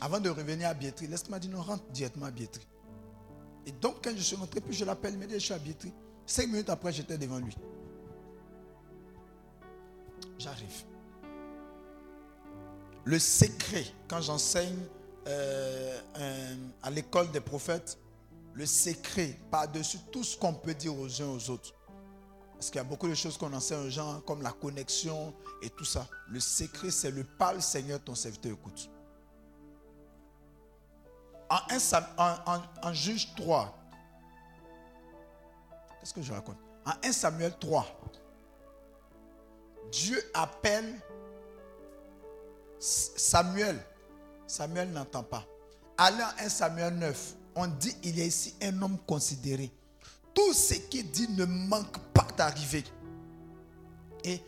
[0.01, 2.67] avant de revenir à Bietri, l'Est m'a dit non, rentre directement à Bietri.
[3.65, 5.93] Et donc quand je suis rentré, puis je l'appelle, dit, je suis à Bietri.
[6.27, 7.57] Cinq minutes après, j'étais devant lui.
[10.43, 10.85] J'arrive.
[13.05, 14.79] Le secret, quand j'enseigne
[15.29, 16.01] euh,
[16.83, 17.97] à l'école des prophètes,
[18.53, 21.73] le secret par-dessus tout ce qu'on peut dire aux uns aux autres.
[22.55, 25.71] Parce qu'il y a beaucoup de choses qu'on enseigne aux gens, comme la connexion et
[25.71, 26.09] tout ça.
[26.29, 28.91] Le secret, c'est le parle Seigneur, ton serviteur écoute.
[31.49, 33.79] En, en Juge 3,
[36.01, 36.57] qu'est-ce que je raconte?
[36.85, 37.87] En 1 Samuel 3,
[39.93, 41.01] Dieu appelle
[42.81, 43.79] Samuel.
[44.49, 45.47] Samuel n'entend pas.
[45.97, 49.71] Allez en 1 Samuel 9 on dit il y a ici un homme considéré.
[50.35, 52.85] Tout ce qu'il dit ne manque pas d'arriver.
[54.25, 54.41] Et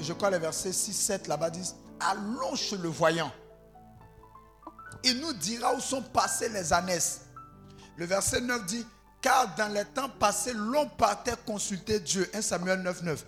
[0.00, 3.32] je crois les versets 6, 7 là-bas disent, allons chez le voyant.
[5.02, 6.98] Il nous dira où sont passées les années.
[7.96, 8.86] Le verset 9 dit,
[9.20, 12.30] car dans les temps passés, l'on partait consulter Dieu.
[12.32, 13.26] 1 Samuel 9, 9.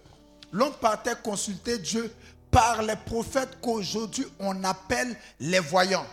[0.52, 2.12] L'on partait consulter Dieu
[2.50, 6.06] par les prophètes qu'aujourd'hui on appelle les voyants.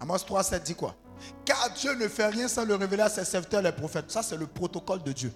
[0.00, 0.94] Amos 3, 7 dit quoi?
[1.44, 4.10] Car Dieu ne fait rien sans le révéler à ses serviteurs, les prophètes.
[4.10, 5.32] Ça, c'est le protocole de Dieu.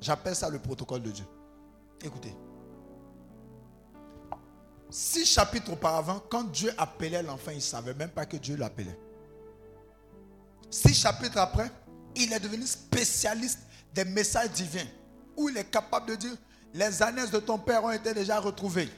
[0.00, 1.24] J'appelle ça le protocole de Dieu.
[2.02, 2.34] Écoutez.
[4.88, 8.98] Six chapitres auparavant, quand Dieu appelait l'enfant, il ne savait même pas que Dieu l'appelait.
[10.70, 11.70] Six chapitres après,
[12.16, 13.60] il est devenu spécialiste
[13.94, 14.86] des messages divins,
[15.36, 16.36] où il est capable de dire,
[16.72, 18.88] les années de ton père ont été déjà retrouvées.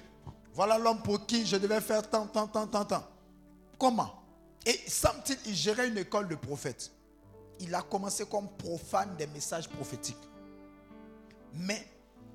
[0.55, 3.05] Voilà l'homme pour qui je devais faire tant, tant, tant, tant, tant.
[3.79, 4.23] Comment?
[4.67, 6.91] Et semble-t-il, il gérait une école de prophètes.
[7.61, 10.29] Il a commencé comme profane des messages prophétiques.
[11.55, 11.87] Mais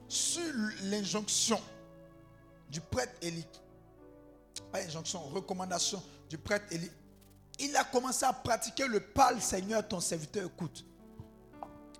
[0.08, 0.42] sur
[0.84, 1.60] l'injonction
[2.70, 3.46] du prêtre Élie,
[4.72, 6.92] pas injonction, recommandation du prêtre Élie,
[7.60, 10.86] il a commencé à pratiquer le parle Seigneur, ton serviteur écoute.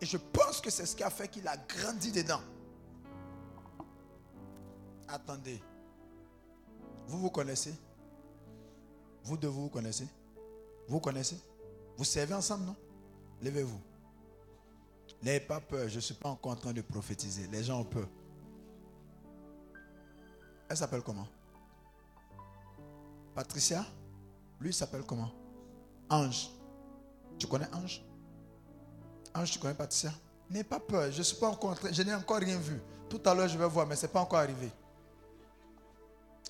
[0.02, 2.42] Et je pense que c'est ce qui a fait qu'il a grandi dedans.
[5.08, 5.62] Attendez.
[7.08, 7.74] Vous vous connaissez?
[9.24, 10.08] Vous deux, vous vous connaissez?
[10.88, 11.40] Vous connaissez?
[11.98, 12.76] Vous servez ensemble, non?
[13.42, 13.80] Levez-vous.
[15.22, 17.48] N'ayez pas peur, je ne suis pas encore en train de prophétiser.
[17.48, 18.08] Les gens ont peur.
[20.70, 21.28] Elle s'appelle comment?
[23.34, 23.86] Patricia?
[24.60, 25.32] Lui s'appelle comment?
[26.10, 26.50] Ange.
[27.38, 28.04] Tu connais Ange?
[29.34, 30.12] Ange, tu connais Patricia?
[30.50, 32.80] N'aie pas peur, je suis pas encore en train, je n'ai encore rien vu.
[33.10, 34.70] Tout à l'heure, je vais voir, mais ce n'est pas encore arrivé.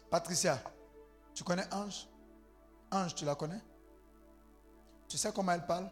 [0.09, 0.61] Patricia,
[1.33, 2.07] tu connais Ange?
[2.91, 3.61] Ange, tu la connais?
[5.07, 5.89] Tu sais comment elle parle?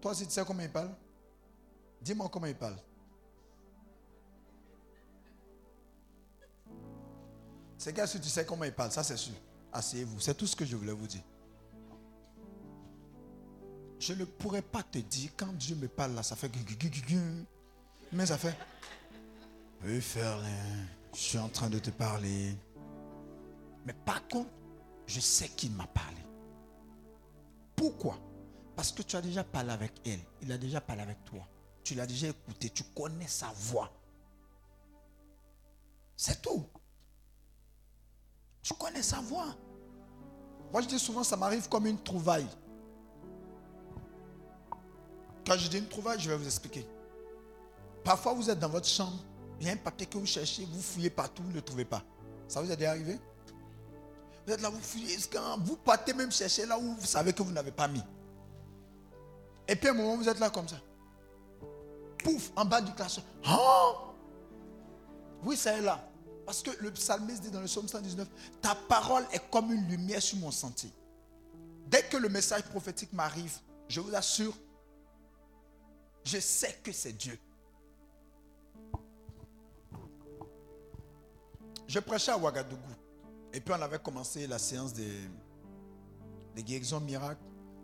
[0.00, 0.90] Toi aussi, tu sais comment il parle?
[2.00, 2.76] Dis-moi comment il parle.
[7.78, 9.34] C'est que si tu sais comment il parle, ça c'est sûr.
[9.72, 10.20] Asseyez-vous.
[10.20, 11.22] C'est tout ce que je voulais vous dire.
[13.98, 16.50] Je ne pourrais pas te dire quand Dieu me parle là, ça fait
[18.12, 18.56] mais ça fait.
[19.84, 20.38] Oui, faire
[21.14, 22.56] je suis en train de te parler.
[23.84, 24.50] Mais par contre,
[25.06, 26.16] je sais qu'il m'a parlé.
[27.76, 28.18] Pourquoi?
[28.76, 30.20] Parce que tu as déjà parlé avec elle.
[30.40, 31.40] Il a déjà parlé avec toi.
[31.84, 32.70] Tu l'as déjà écouté.
[32.70, 33.90] Tu connais sa voix.
[36.16, 36.64] C'est tout.
[38.62, 39.56] Tu connais sa voix.
[40.72, 42.48] Moi, je dis souvent, ça m'arrive comme une trouvaille.
[45.44, 46.86] Quand je dis une trouvaille, je vais vous expliquer.
[48.04, 49.18] Parfois, vous êtes dans votre chambre
[49.62, 51.84] il y a un papier que vous cherchez, vous fouillez partout, vous ne le trouvez
[51.84, 52.02] pas.
[52.48, 53.16] Ça vous est déjà arrivé?
[54.44, 55.16] Vous êtes là, vous fouillez,
[55.60, 58.02] vous partez même chercher là où vous savez que vous n'avez pas mis?
[59.68, 60.80] Et puis à un moment, vous êtes là comme ça.
[62.18, 63.22] Pouf, en bas du classeur.
[63.48, 63.94] Oh
[65.44, 66.08] oui, ça est là.
[66.44, 68.26] Parce que le psalmiste dit dans le psaume 119,
[68.60, 70.90] ta parole est comme une lumière sur mon sentier.
[71.86, 74.54] Dès que le message prophétique m'arrive, je vous assure,
[76.24, 77.38] je sais que c'est Dieu.
[81.92, 82.94] Je prêchais à Ouagadougou.
[83.52, 85.28] Et puis on avait commencé la séance des,
[86.56, 87.42] guérisons miracles.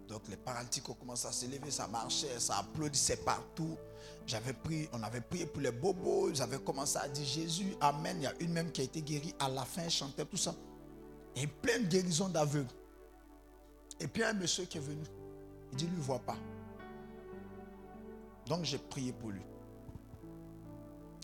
[0.08, 3.76] Donc les paralytiques ont commencé à se lever, ça marchait, ça applaudissait partout.
[4.26, 8.16] J'avais pris, on avait prié pour les bobos, j'avais commencé à dire Jésus, Amen.
[8.18, 9.34] Il y a une même qui a été guérie.
[9.38, 10.54] À la fin, elle chantait tout ça.
[11.36, 12.72] Et plein de guérisons d'aveugles.
[14.00, 15.04] Et puis un monsieur qui est venu,
[15.72, 16.38] il dit, lui, ne voit pas.
[18.46, 19.42] Donc j'ai prié pour lui.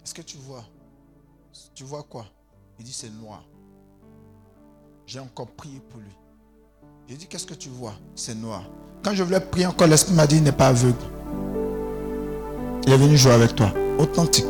[0.04, 0.66] Est-ce que tu vois?
[1.74, 2.26] Tu vois quoi?
[2.78, 3.44] Il dit c'est noir.
[5.06, 6.10] J'ai encore prié pour lui.
[7.08, 7.94] J'ai dit qu'est-ce que tu vois?
[8.14, 8.64] C'est noir.
[9.02, 10.96] Quand je voulais prier encore, l'esprit m'a dit il n'est pas aveugle.
[12.86, 13.72] Il est venu jouer avec toi.
[13.98, 14.46] Authentique.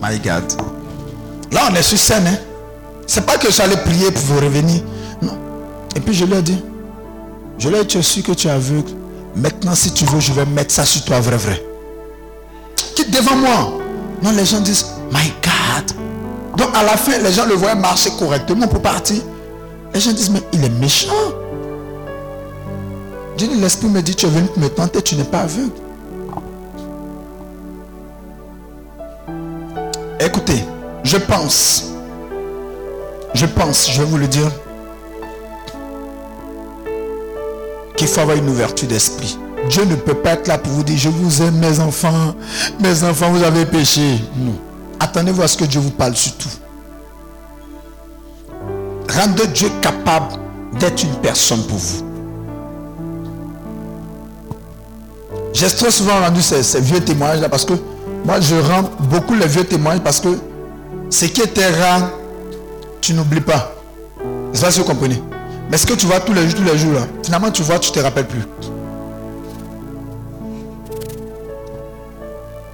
[0.00, 0.44] My God.
[1.52, 2.26] Là, on est sur scène.
[2.26, 2.38] Hein?
[3.06, 4.82] C'est pas que j'allais prier pour vous revenir.
[5.22, 5.36] Non.
[5.94, 6.62] Et puis je lui ai dit,
[7.58, 8.92] je lui ai dit, tu es sûr que tu es aveugle.
[9.34, 11.64] Maintenant, si tu veux, je vais mettre ça sur toi, vrai, vrai.
[12.94, 13.78] Quitte devant moi.
[14.22, 15.92] Non, les gens disent, My God.
[16.56, 19.22] Donc à la fin, les gens le voient marcher correctement pour partir.
[19.92, 21.12] Les gens disent, mais il est méchant.
[23.36, 25.70] Dieu l'esprit me dit, tu es venu me tenter, tu n'es pas aveugle.
[30.18, 30.64] Écoutez,
[31.04, 31.92] je pense,
[33.34, 34.50] je pense, je vais vous le dire,
[37.96, 39.38] qu'il faut avoir une ouverture d'esprit.
[39.68, 42.34] Dieu ne peut pas être là pour vous dire, je vous aime mes enfants,
[42.80, 44.20] mes enfants, vous avez péché.
[44.36, 44.54] Non.
[45.00, 46.48] Attendez-vous à ce que Dieu vous parle surtout.
[49.08, 50.34] Rendez Dieu capable
[50.78, 52.04] d'être une personne pour vous.
[55.52, 57.72] J'ai très souvent rendu ces, vieux témoignages là parce que
[58.24, 60.38] moi je rends beaucoup les vieux témoignages parce que
[61.08, 62.10] ce qui était rare,
[63.00, 63.72] tu n'oublies pas.
[64.52, 65.22] C'est ça si vous comprenez?
[65.70, 67.78] Mais ce que tu vois tous les jours, tous les jours là, finalement tu vois,
[67.78, 68.42] tu ne te rappelles plus.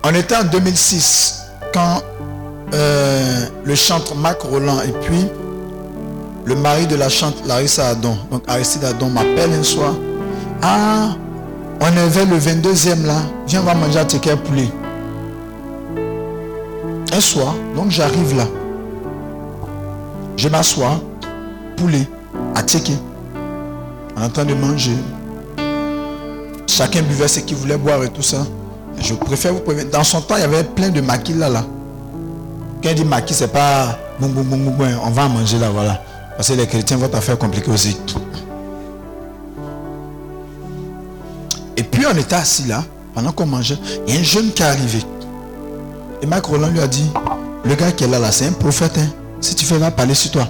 [0.04, 1.42] On était en 2006
[1.72, 2.02] quand
[2.72, 5.26] euh, le chantre Mac Roland et puis
[6.44, 9.94] le mari de la chante Larissa Adon, donc Aristide Adon m'appelle un soir.
[10.62, 11.10] Ah,
[11.80, 13.16] on est vers le 22e là.
[13.46, 14.68] Viens, on va manger à Teker poulet.
[17.12, 18.44] Un soir, donc j'arrive là.
[20.36, 21.00] Je m'assois,
[21.76, 22.08] poulet,
[22.54, 22.92] à Teke.
[24.16, 24.96] En train de manger.
[26.66, 28.38] Chacun buvait ce qu'il voulait boire et tout ça.
[28.98, 29.90] Je préfère vous prévenir.
[29.90, 31.48] Dans son temps, il y avait plein de maquis là.
[31.48, 31.64] là.
[32.82, 34.32] Quand il dit maquis, c'est pas bon,
[35.04, 36.02] on va manger là, voilà.
[36.36, 37.96] Parce que les chrétiens, votre affaire compliquée aussi.
[41.76, 42.82] Et puis on était assis là,
[43.14, 44.98] pendant qu'on mangeait, il y a un jeune qui est arrivé.
[46.22, 47.08] Et Marc Roland lui a dit,
[47.64, 48.98] le gars qui est là, là, c'est un prophète.
[48.98, 49.08] Hein.
[49.40, 50.48] Si tu fais là, parler sur toi.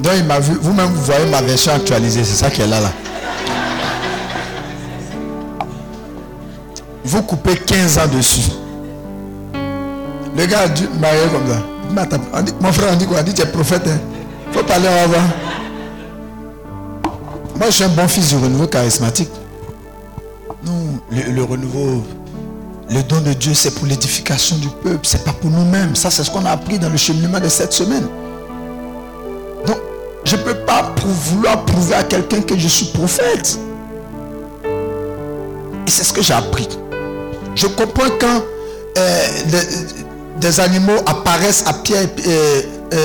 [0.00, 2.80] Donc il m'a vu, vous-même vous voyez ma version actualisée, c'est ça qui est là
[2.80, 2.92] là.
[7.04, 8.50] Vous coupez 15 ans dessus.
[10.38, 12.08] Le gars a dû marier comme ça.
[12.60, 13.18] mon frère, on dit quoi?
[13.18, 13.82] On dit tu es prophète.
[13.88, 13.98] Hein.
[14.52, 15.16] faut parler avant.
[17.56, 19.30] Moi, je suis un bon fils du renouveau charismatique.
[20.64, 22.04] Non, le, renouveau,
[22.88, 25.00] le don de Dieu, c'est pour l'édification du peuple.
[25.02, 25.96] C'est pas pour nous-mêmes.
[25.96, 28.06] Ça, c'est ce qu'on a appris dans le cheminement de cette semaine.
[29.66, 29.78] Donc,
[30.22, 33.58] je ne peux pas pour vouloir prouver à quelqu'un que je suis prophète.
[35.84, 36.68] Et c'est ce que j'ai appris.
[37.56, 38.40] Je comprends quand
[38.98, 39.26] euh,
[40.40, 42.96] des, animaux apparaissent à pied et,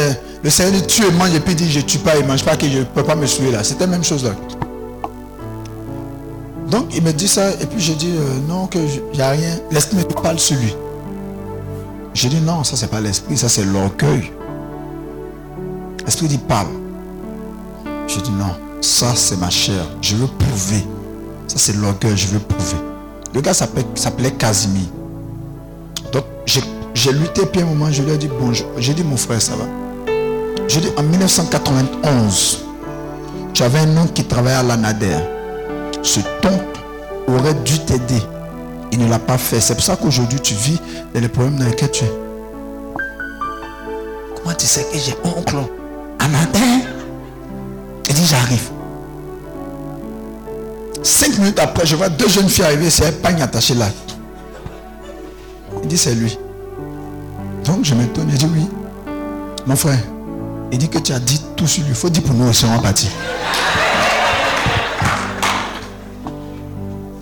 [0.44, 2.58] le Seigneur dit tu et mange et puis dit je tue pas et mange pas
[2.58, 3.64] que je ne peux pas me suivre là.
[3.64, 4.32] C'était la même chose là.
[6.70, 9.56] Donc il me dit ça et puis je dis euh, non que n'y a rien.
[9.72, 10.76] L'esprit me parle sur lui.
[12.14, 14.32] Je dis non, ça c'est pas l'esprit, ça c'est l'orgueil.
[16.06, 16.68] L'esprit dit parle.
[18.08, 19.86] Je dis non, ça c'est ma chair.
[20.02, 20.86] Je veux prouver.
[21.48, 22.78] Ça c'est l'orgueil, je veux prouver.
[23.34, 24.88] Le gars s'appelait Casimir.
[26.12, 26.62] Donc j'ai
[27.12, 28.68] lutté puis un moment, je lui ai dit bonjour.
[28.78, 29.66] J'ai dit mon frère, ça va.
[30.68, 32.66] Je dis en 1991,
[33.54, 35.18] j'avais un oncle qui travaillait à l'ANADER.
[36.02, 38.22] Ce ton aurait dû t'aider.
[38.92, 39.60] Il ne l'a pas fait.
[39.60, 40.80] C'est pour ça qu'aujourd'hui tu vis
[41.14, 42.12] dans les problèmes dans lesquels tu es.
[44.38, 45.58] Comment tu sais que j'ai un oncle
[46.20, 46.88] ANADER
[48.10, 48.70] Il dit j'arrive.
[51.02, 53.88] Cinq minutes après, je vois deux jeunes filles arriver, c'est un pagne attaché là.
[55.82, 56.38] Il dit c'est lui.
[57.66, 58.68] Donc je me tourne et dis oui.
[59.66, 60.00] Mon frère,
[60.72, 61.92] il dit que tu as dit tout sur lui.
[61.92, 63.10] Il faut dire pour nous aussi, on va partir.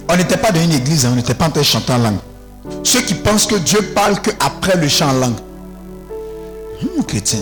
[0.09, 1.11] On n'était pas dans une église, hein.
[1.13, 2.17] on n'était pas en train de chanter en langue.
[2.83, 5.39] Ceux qui pensent que Dieu parle qu'après le chant en langue.
[6.81, 7.39] Hum, chrétien.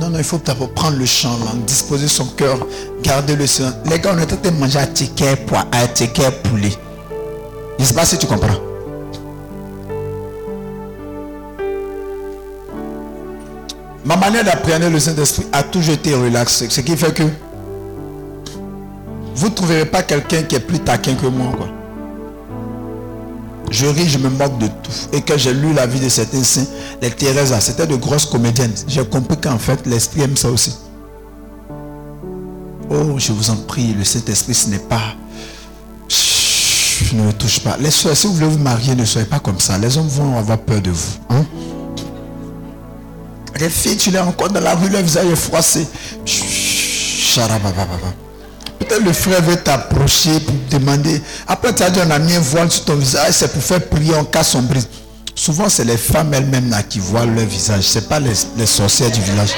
[0.00, 2.58] Non, non, il faut d'abord prendre le chant en langue, disposer son cœur,
[3.02, 3.74] garder le silence.
[3.86, 6.72] Les gars, on est en train de manger à ticket, à ticket poulet.
[7.78, 8.67] Je ne sais pas si tu comprends.
[14.08, 16.64] Ma manière d'appréhender le Saint-Esprit a toujours été relax.
[16.70, 17.24] Ce qui fait que
[19.34, 21.52] vous ne trouverez pas quelqu'un qui est plus taquin que moi.
[23.70, 24.90] Je ris, je me moque de tout.
[25.12, 26.64] Et quand j'ai lu la vie de certains saints,
[27.02, 28.72] les Thérèse, c'était de grosses comédiennes.
[28.86, 30.74] J'ai compris qu'en fait, l'Esprit aime ça aussi.
[32.88, 35.02] Oh, je vous en prie, le Saint-Esprit, ce n'est pas...
[37.12, 37.76] ne me touche pas.
[37.78, 39.76] Les si vous voulez vous marier, ne soyez pas comme ça.
[39.76, 41.18] Les hommes vont avoir peur de vous.
[41.28, 41.44] Hein?
[43.58, 45.86] Les filles, tu les rencontres dans la rue, le visage est froissé.
[48.78, 51.20] Peut-être le frère veut t'approcher pour te demander.
[51.46, 53.84] Après, tu as dit on a mis un voile sur ton visage, c'est pour faire
[53.88, 54.74] prier en cas sombre.
[55.34, 57.84] Souvent, c'est les femmes elles-mêmes qui voient leur visage.
[57.84, 59.50] Ce n'est pas les, les sorcières du village.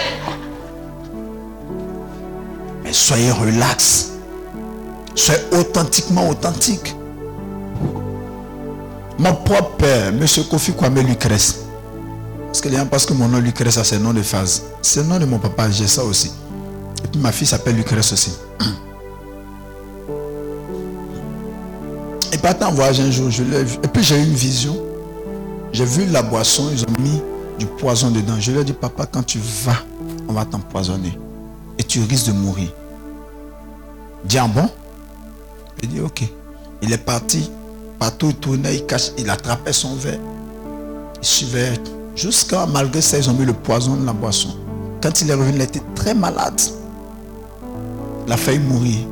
[2.84, 4.08] Mais soyez relax.
[5.14, 6.94] Soyez authentiquement authentique.
[9.18, 10.26] Mon propre père, M.
[10.50, 11.60] Kofi Kwame Lucrèce,
[12.50, 14.64] parce que les gens pensent que mon nom Lucrèce, c'est un nom de phase.
[14.82, 16.32] C'est le nom de mon papa, j'ai ça aussi.
[17.04, 18.32] Et puis ma fille s'appelle Lucrèce aussi.
[22.32, 23.76] Et partant en voyage un jour, je l'ai vu.
[23.84, 24.76] Et puis j'ai eu une vision.
[25.72, 27.22] J'ai vu la boisson, ils ont mis
[27.56, 28.34] du poison dedans.
[28.40, 29.76] Je lui ai dit, papa, quand tu vas,
[30.26, 31.16] on va t'empoisonner.
[31.78, 32.72] Et tu risques de mourir.
[34.24, 34.68] Dis ah bon?
[35.84, 36.24] Il dit, ok.
[36.82, 37.48] Il est parti.
[38.00, 38.84] Partout il tournait, il,
[39.18, 40.18] il attrapait son verre.
[41.22, 41.74] Il suivait
[42.16, 44.56] Jusqu'à, malgré ça, ils ont mis le poison dans la boisson.
[45.02, 46.60] Quand il est revenu, il était très malade.
[48.26, 49.06] Il a failli mourir.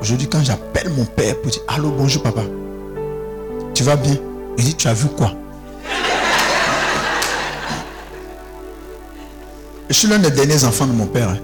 [0.00, 2.42] Aujourd'hui, quand j'appelle mon père pour dire Allô, bonjour papa.
[3.74, 4.16] Tu vas bien?
[4.56, 5.32] Il dit Tu as vu quoi?
[9.88, 11.30] Je suis l'un des derniers enfants de mon père.
[11.30, 11.38] Hein.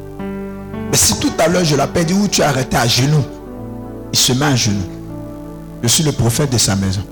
[0.90, 2.76] Mais si tout à l'heure je l'appelle, dit où tu es arrêté?
[2.76, 3.24] À genoux,
[4.12, 4.84] il se met à genoux.
[5.82, 7.02] Je suis le prophète de sa maison.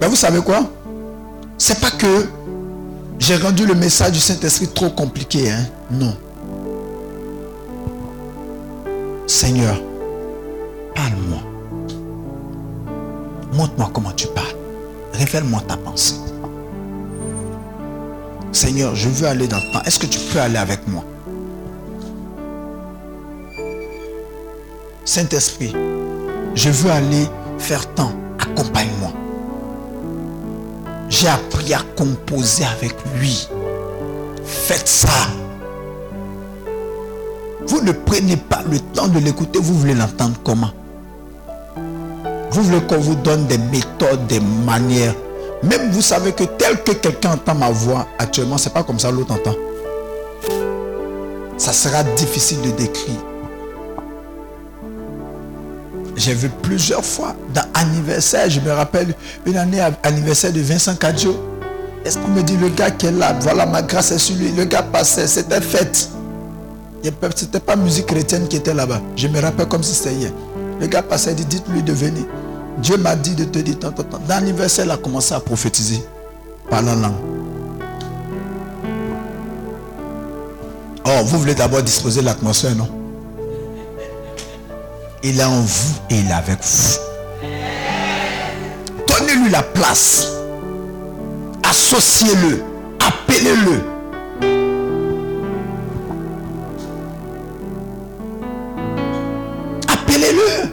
[0.00, 0.60] Mais vous savez quoi?
[1.58, 2.26] C'est pas que
[3.18, 5.50] j'ai rendu le message du Saint-Esprit trop compliqué.
[5.50, 5.66] Hein?
[5.90, 6.14] Non.
[9.26, 9.80] Seigneur,
[10.94, 11.40] parle-moi.
[13.52, 14.54] Montre-moi comment tu parles.
[15.14, 16.16] Révèle-moi ta pensée.
[18.52, 19.82] Seigneur, je veux aller dans le temps.
[19.84, 21.02] Est-ce que tu peux aller avec moi?
[25.04, 25.74] Saint-Esprit,
[26.54, 27.26] je veux aller
[27.58, 28.12] faire temps.
[28.38, 29.12] Accompagne-moi.
[31.08, 33.48] J'ai appris à composer avec lui.
[34.44, 35.08] Faites ça.
[37.66, 40.70] Vous ne prenez pas le temps de l'écouter, vous voulez l'entendre comment?
[42.50, 45.14] Vous voulez qu'on vous donne des méthodes, des manières.
[45.62, 49.10] Même vous savez que tel que quelqu'un entend ma voix actuellement, c'est pas comme ça
[49.10, 49.54] l'autre entend.
[51.56, 53.16] Ça sera difficile de décrire.
[56.16, 59.14] J'ai vu plusieurs fois dans anniversaire, je me rappelle
[59.44, 61.36] une année anniversaire de Vincent Cadjo.
[62.04, 64.50] Est-ce qu'on me dit le gars qui est là, voilà ma grâce est sur lui.
[64.52, 66.08] Le gars passait, c'était fête.
[67.34, 69.00] C'était pas musique chrétienne qui était là-bas.
[69.14, 70.32] Je me rappelle comme si c'était hier.
[70.80, 72.24] Le gars passait, dit dites-lui de venir.
[72.78, 74.18] Dieu m'a dit de te dire tant, tant, tant.
[74.18, 76.02] Dans l'anniversaire, il a commencé à prophétiser
[76.70, 77.12] par la langue.
[81.04, 82.88] Oh, vous voulez d'abord disposer l'atmosphère, non?
[85.28, 86.98] Il est en vous et il est avec vous.
[89.08, 90.28] Donnez-lui la place.
[91.68, 92.62] Associez-le.
[93.04, 93.80] Appelez-le.
[99.88, 100.70] Appelez-le.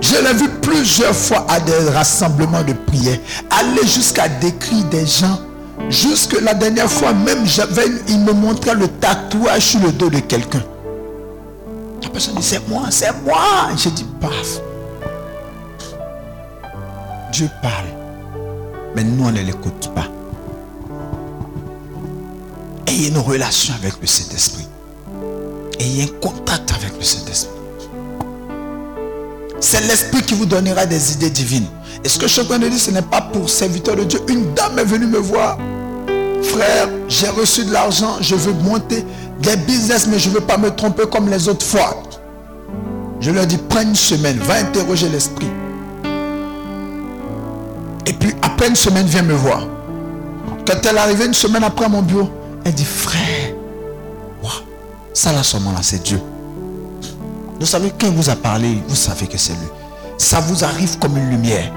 [0.00, 3.18] Je l'ai vu plusieurs fois à des rassemblements de prière.
[3.50, 5.38] Aller jusqu'à décrire des gens.
[5.90, 7.44] Jusque la dernière fois, même,
[8.08, 10.62] il me montrait le tatouage sur le dos de quelqu'un.
[12.16, 13.68] Personne dit, c'est moi, c'est moi.
[13.76, 14.62] J'ai dit, paf.
[17.30, 17.88] Dieu parle.
[18.94, 20.06] Mais nous, on ne l'écoute pas.
[22.86, 24.66] Ayez une relation avec le Saint-Esprit.
[25.78, 27.52] Ayez un contact avec le Saint-Esprit.
[29.60, 31.68] C'est l'Esprit qui vous donnera des idées divines.
[32.02, 34.04] Et ce que je suis en train de dire, ce n'est pas pour serviteur de
[34.04, 34.20] Dieu.
[34.28, 35.58] Une dame est venue me voir.
[36.50, 39.04] Frère, j'ai reçu de l'argent, je veux monter
[39.40, 42.02] des business, mais je ne veux pas me tromper comme les autres fois.
[43.20, 45.50] Je leur dis, prends une semaine, va interroger l'Esprit.
[48.06, 49.66] Et puis après une semaine, viens me voir.
[50.66, 52.30] Quand elle est arrivée une semaine après mon bureau,
[52.64, 53.46] elle dit, frère,
[55.16, 56.20] ça là seulement là, c'est Dieu.
[57.58, 59.68] Vous savez, quand vous a parlé, vous savez que c'est lui.
[60.18, 61.72] Ça vous arrive comme une lumière.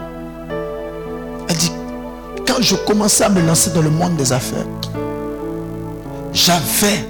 [2.59, 4.65] Quand je commençais à me lancer dans le monde des affaires,
[6.33, 7.07] j'avais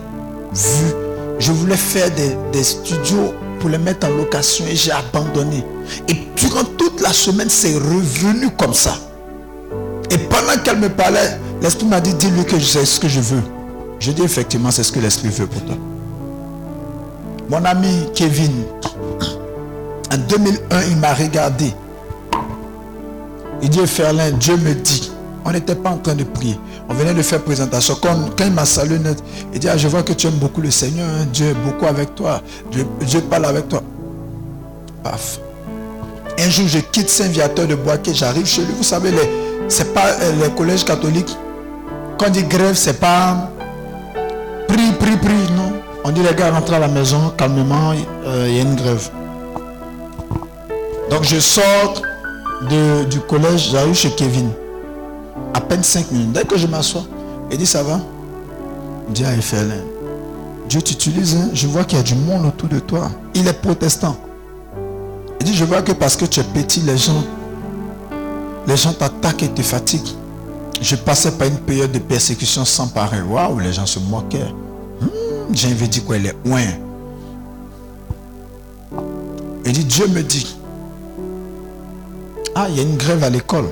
[0.54, 0.94] vu,
[1.40, 5.66] je voulais faire des, des studios pour les mettre en location et j'ai abandonné.
[6.08, 8.96] Et durant toute la semaine, c'est revenu comme ça.
[10.12, 13.42] Et pendant qu'elle me parlait, l'Esprit m'a dit, dis-lui que c'est ce que je veux.
[14.00, 15.76] Je dis effectivement, c'est ce que l'Esprit veut pour toi.
[17.50, 18.66] Mon ami Kevin,
[20.14, 21.74] en 2001, il m'a regardé.
[23.64, 25.12] Il dit, Ferlin, Dieu me dit.
[25.46, 26.60] On n'était pas en train de prier.
[26.90, 27.96] On venait de faire présentation.
[28.02, 28.98] Quand, il m'a salué,
[29.54, 31.08] il dit, ah, je vois que tu aimes beaucoup le Seigneur.
[31.08, 31.26] Hein.
[31.32, 32.42] Dieu est beaucoup avec toi.
[32.72, 33.82] Dieu, parle avec toi.
[35.04, 35.40] Paf.
[36.38, 38.14] Un jour, je quitte Saint-Viateur de Boisquet.
[38.14, 38.74] J'arrive chez lui.
[38.78, 39.12] Vous savez,
[39.68, 41.36] ce n'est pas euh, les collèges catholiques.
[42.18, 43.50] Quand on dit grève, c'est pas
[44.68, 45.52] prie, prie, prie.
[45.56, 45.74] Non.
[46.04, 47.94] On dit les gars rentrent à la maison calmement,
[48.26, 49.10] euh, il y a une grève.
[51.10, 52.02] Donc je sors
[53.10, 54.52] du collège, j'arrive chez Kevin.
[55.54, 56.32] À peine 5 minutes.
[56.32, 57.06] Dès que je m'assois,
[57.52, 58.00] il dit ça va?
[59.08, 59.82] Il dit à FLN,
[60.70, 61.50] Dieu t'utilise, hein.
[61.54, 63.10] je vois qu'il y a du monde autour de toi.
[63.34, 64.16] Il est protestant.
[65.40, 67.24] Il dit, je vois que parce que tu es petit, les gens,
[68.68, 70.16] les gens t'attaquent et te fatiguent.
[70.82, 73.22] Je passais par une période de persécution sans pareil.
[73.22, 74.54] Waouh, les gens se moquaient.
[75.52, 76.62] J'ai dit quoi, elle est loin.
[79.66, 80.56] Il dit, Dieu me dit,
[82.54, 83.70] ah, il y a une grève à l'école.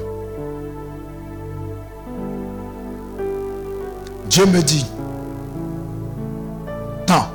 [4.38, 4.86] Dieu me dit,
[7.08, 7.28] tant.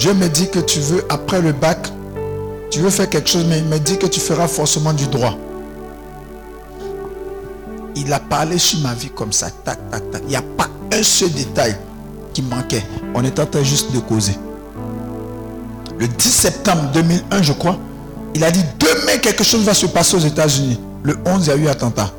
[0.00, 1.92] Dieu me dit que tu veux, après le bac,
[2.72, 5.38] tu veux faire quelque chose, mais il me dit que tu feras forcément du droit.
[7.94, 10.22] Il a parlé sur ma vie comme ça, tac, tac, tac.
[10.24, 11.76] Il n'y a pas un seul détail
[12.42, 12.82] manquait.
[13.14, 14.36] On était en train juste de causer.
[16.00, 17.78] Le 10 septembre 2001, je crois,
[18.34, 20.80] il a dit demain quelque chose va se passer aux États-Unis.
[21.04, 22.12] Le 11, il y a eu attentat.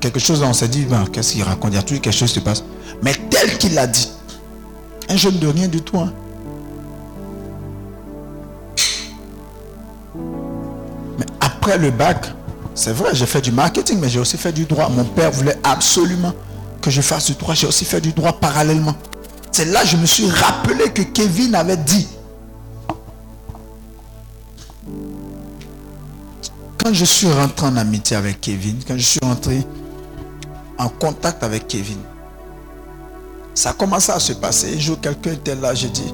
[0.00, 1.72] Quelque chose, on s'est dit, ben, qu'est-ce qu'il raconte?
[1.72, 2.64] Il y a quelque chose se passe?
[3.02, 4.10] Mais tel qu'il l'a dit,
[5.08, 5.98] un jeune de rien du tout.
[5.98, 6.12] Hein.
[11.18, 12.32] Mais après le bac,
[12.74, 14.88] c'est vrai, j'ai fait du marketing, mais j'ai aussi fait du droit.
[14.88, 16.32] Mon père voulait absolument
[16.80, 18.94] que je fasse du droit, j'ai aussi fait du droit parallèlement.
[19.52, 22.08] C'est là que je me suis rappelé que Kevin avait dit.
[26.84, 29.62] Quand je suis rentré en amitié avec Kevin, quand je suis rentré
[30.78, 31.98] en contact avec Kevin,
[33.54, 34.74] ça a commencé à se passer.
[34.74, 36.12] Un jour, quelqu'un était là, j'ai dit,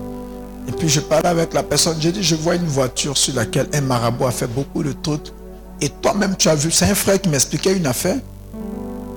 [0.68, 3.66] et puis je parlais avec la personne, j'ai dit, je vois une voiture sur laquelle
[3.72, 5.32] un marabout a fait beaucoup de trucs.
[5.80, 8.18] Et toi-même, tu as vu, c'est un frère qui m'expliquait une affaire.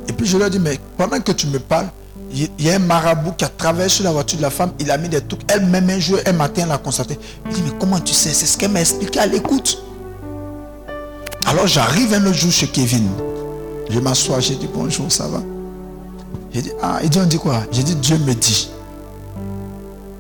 [0.08, 1.90] Et puis je leur dis, mais pendant que tu me parles,
[2.34, 4.90] il y a un marabout qui a traversé sur la voiture de la femme, il
[4.90, 5.42] a mis des trucs.
[5.52, 7.20] Elle-même un jour, un matin, elle a constaté.
[7.48, 8.32] Il dit, mais comment tu sais?
[8.32, 9.84] C'est ce qu'elle m'a expliqué à l'écoute.
[11.52, 13.10] Alors j'arrive un autre jour chez Kevin.
[13.90, 15.42] Je m'assois, j'ai dit bonjour, ça va?
[16.54, 17.64] J'ai dit, ah, il dit, on dit quoi?
[17.74, 18.70] J'ai dit, Dieu me dit.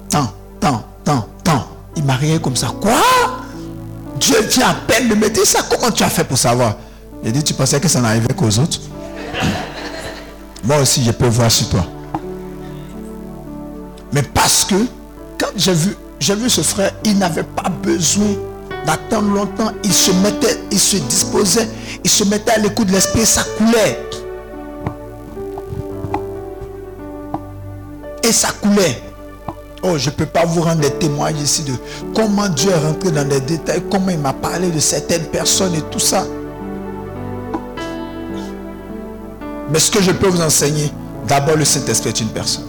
[0.09, 0.29] Tant,
[0.59, 1.67] tant, tant, tant.
[1.95, 2.67] Il m'a rien comme ça.
[2.81, 2.99] Quoi?
[4.19, 5.61] Dieu vient à peine de me dire ça.
[5.69, 6.75] Comment tu as fait pour savoir?
[7.23, 8.81] J'ai dit, tu pensais que ça n'arrivait qu'aux autres?
[10.65, 11.85] Moi aussi, je peux voir sur toi.
[14.11, 14.75] Mais parce que
[15.39, 18.35] quand j'ai vu, j'ai vu ce frère, il n'avait pas besoin
[18.85, 19.71] d'attendre longtemps.
[19.83, 21.67] Il se mettait, il se disposait,
[22.03, 23.99] il se mettait à l'écoute de l'esprit, ça coulait.
[28.23, 29.01] Et ça coulait.
[29.83, 31.73] Oh, je ne peux pas vous rendre des témoignages ici de
[32.13, 35.81] comment Dieu est rentré dans les détails, comment il m'a parlé de certaines personnes et
[35.89, 36.23] tout ça.
[39.71, 40.91] Mais ce que je peux vous enseigner,
[41.27, 42.65] d'abord le Saint-Esprit est une personne.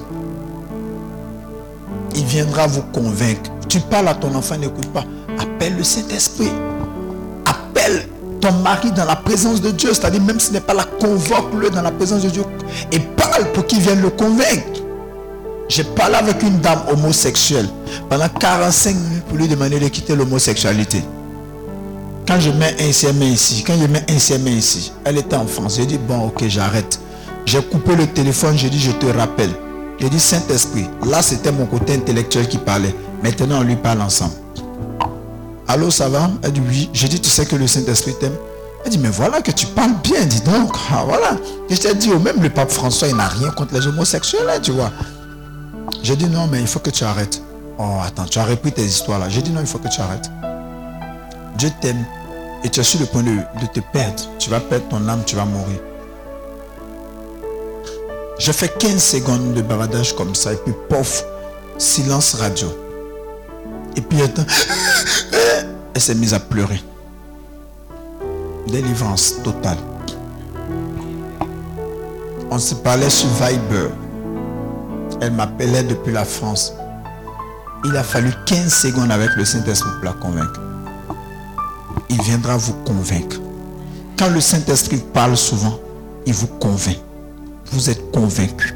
[2.15, 3.51] Il viendra vous convaincre.
[3.69, 5.05] Tu parles à ton enfant, n'écoute pas.
[5.39, 6.51] Appelle le Saint-Esprit.
[7.47, 8.07] Appelle
[8.41, 9.95] ton mari dans la présence de Dieu.
[9.95, 12.45] C'est-à-dire, même si ce n'est pas là, convoque-le dans la présence de Dieu.
[12.91, 14.83] Et parle pour qu'il vienne le convaincre.
[15.69, 17.69] J'ai parlé avec une dame homosexuelle
[18.11, 21.03] pendant 45 minutes pour lui demander de quitter l'homosexualité.
[22.27, 25.47] Quand je mets un CMA ici, quand je mets un CMA ici, elle était en
[25.47, 25.77] France.
[25.79, 27.01] J'ai dit, bon, ok, j'arrête.
[27.47, 29.51] J'ai coupé le téléphone, j'ai dit, je te rappelle.
[29.99, 32.95] J'ai dit, Saint-Esprit, là c'était mon côté intellectuel qui parlait.
[33.23, 34.35] Maintenant, on lui parle ensemble.
[35.73, 36.31] Allô, ça va?
[36.43, 36.91] Elle dit, oui.
[36.93, 38.37] J'ai dit, tu sais que le Saint-Esprit t'aime
[38.85, 40.77] Elle dit, mais voilà que tu parles bien, dis donc.
[40.93, 41.39] Ah, voilà.
[41.71, 44.61] je t'ai dit, oh, même le pape François, il n'a rien contre les homosexuels, hein,
[44.63, 44.93] tu vois.
[46.03, 47.41] J'ai dit non, mais il faut que tu arrêtes.
[47.79, 49.29] Oh, attends, tu as repris tes histoires là.
[49.31, 50.31] J'ai dit non, il faut que tu arrêtes.
[51.57, 52.05] Dieu t'aime
[52.65, 54.23] et tu es sur le point de, te perdre.
[54.39, 55.79] Tu vas perdre ton âme, tu vas mourir.
[58.39, 61.25] Je fais 15 secondes de bavardage comme ça et puis pof,
[61.79, 62.69] silence radio.
[63.97, 64.45] Et puis attends,
[65.95, 66.83] elle s'est mise à pleurer.
[68.69, 69.79] Délivrance totale.
[72.51, 73.89] On se parlait sur Viber.
[75.21, 76.73] Elle m'appelait depuis la France.
[77.85, 80.61] Il a fallu 15 secondes avec le Saint-Esprit pour la convaincre.
[82.09, 83.41] Il viendra vous convaincre.
[84.19, 85.79] Quand le Saint-Esprit parle souvent,
[86.27, 86.99] il vous convainc.
[87.73, 88.75] Vous êtes convaincu.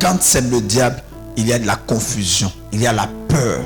[0.00, 1.02] Quand c'est le diable,
[1.36, 3.60] il y a de la confusion, il y a la peur,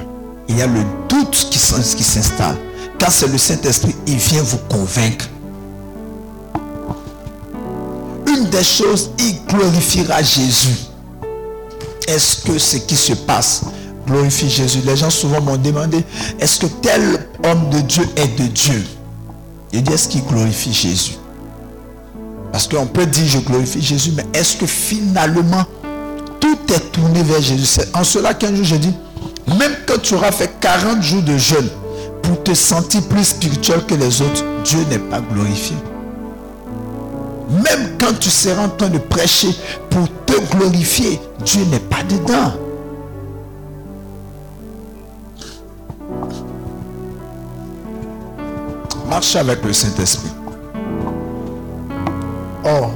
[0.49, 2.57] il y a le doute qui s'installe.
[2.99, 5.29] Quand c'est le Saint-Esprit, il vient vous convaincre.
[8.27, 10.77] Une des choses, il glorifiera Jésus.
[12.09, 13.63] Est-ce que ce qui se passe
[14.07, 14.81] glorifie Jésus?
[14.85, 16.05] Les gens souvent m'ont demandé,
[16.39, 18.85] est-ce que tel homme de Dieu est de Dieu?
[19.73, 21.17] Il dit, est-ce qu'il glorifie Jésus?
[22.53, 25.65] Parce qu'on peut dire, je glorifie Jésus, mais est-ce que finalement,
[26.41, 27.67] tout est tourné vers Jésus?
[27.67, 28.95] C'est en cela qu'un jour, je dis,
[29.47, 31.69] même quand tu auras fait 40 jours de jeûne
[32.23, 35.77] pour te sentir plus spirituel que les autres, Dieu n'est pas glorifié.
[37.49, 39.49] Même quand tu seras en train de prêcher
[39.91, 42.53] pour te glorifier, Dieu n'est pas dedans.
[49.09, 50.31] Marche avec le Saint-Esprit.
[52.65, 52.87] Oh,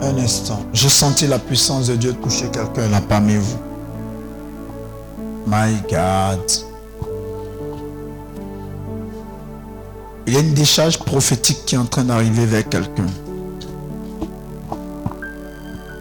[0.00, 0.60] un instant.
[0.72, 3.67] J'ai senti la puissance de Dieu toucher quelqu'un là parmi vous.
[5.50, 6.40] My God.
[10.26, 13.06] Il y a une décharge prophétique qui est en train d'arriver vers quelqu'un.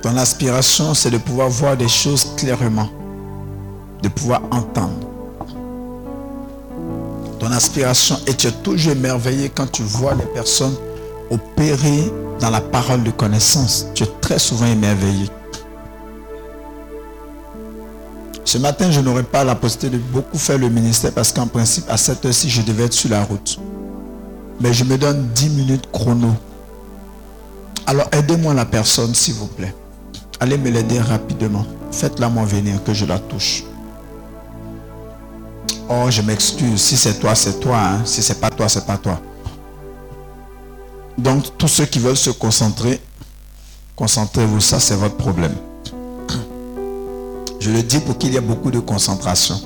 [0.01, 2.89] Ton aspiration, c'est de pouvoir voir des choses clairement,
[4.03, 5.07] de pouvoir entendre.
[7.39, 10.75] Ton aspiration, et tu es toujours émerveillé quand tu vois les personnes
[11.29, 13.87] opérer dans la parole de connaissance.
[13.93, 15.29] Tu es très souvent émerveillé.
[18.57, 21.87] Ce matin, je n'aurais pas la possibilité de beaucoup faire le ministère parce qu'en principe,
[21.91, 23.59] à cette heure-ci, je devais être sur la route.
[24.59, 26.33] Mais je me donne 10 minutes chrono.
[27.85, 29.75] Alors aidez-moi la personne, s'il vous plaît.
[30.39, 31.67] Allez me l'aider rapidement.
[31.91, 33.63] Faites-la moi venir que je la touche.
[35.87, 36.81] Oh, je m'excuse.
[36.81, 37.77] Si c'est toi, c'est toi.
[37.77, 38.05] Hein.
[38.05, 39.21] Si c'est pas toi, c'est pas toi.
[41.15, 42.99] Donc, tous ceux qui veulent se concentrer,
[43.95, 44.61] concentrez-vous.
[44.61, 45.53] Ça, c'est votre problème.
[47.59, 49.59] Je le dis pour qu'il y ait beaucoup de concentration.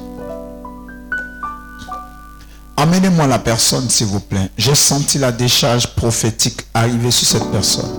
[2.77, 4.49] Amenez-moi la personne, s'il vous plaît.
[4.57, 7.91] J'ai senti la décharge prophétique arriver sur cette personne.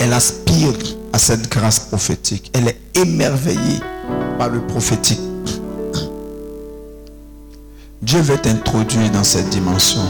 [0.00, 0.72] Elle aspire
[1.12, 2.50] à cette grâce prophétique.
[2.54, 3.80] Elle est émerveillée
[4.38, 5.20] par le prophétique.
[8.02, 10.00] Dieu veut t'introduire dans cette dimension.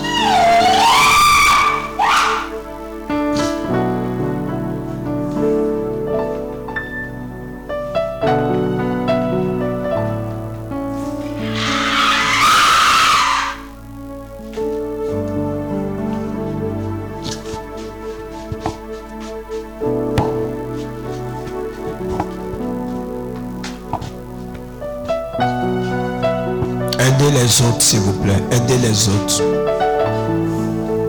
[27.91, 28.41] S'il vous plaît.
[28.53, 29.43] Aidez les autres.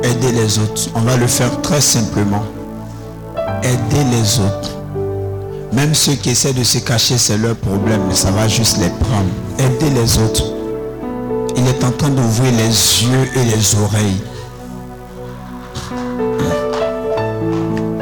[0.02, 0.90] Aidez les autres.
[0.96, 2.44] On va le faire très simplement.
[3.62, 4.72] Aidez les autres.
[5.74, 8.90] Même ceux qui essaient de se cacher, c'est leur problème, mais ça va juste les
[8.90, 9.30] prendre.
[9.60, 10.44] Aidez les autres.
[11.56, 12.74] Il est en train d'ouvrir les
[13.06, 14.24] yeux et les oreilles.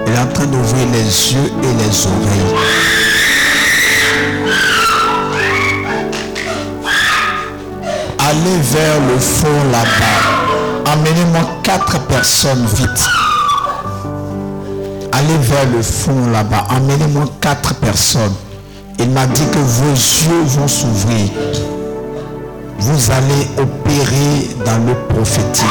[0.08, 3.09] Il est en train d'ouvrir les yeux et les oreilles.
[8.30, 10.92] Allez vers le fond là-bas.
[10.92, 13.04] Amenez-moi quatre personnes vite.
[15.12, 16.68] Allez vers le fond là-bas.
[16.70, 18.36] Amenez-moi quatre personnes.
[19.00, 21.28] Il m'a dit que vos yeux vont s'ouvrir.
[22.78, 25.66] Vous allez opérer dans le prophétique.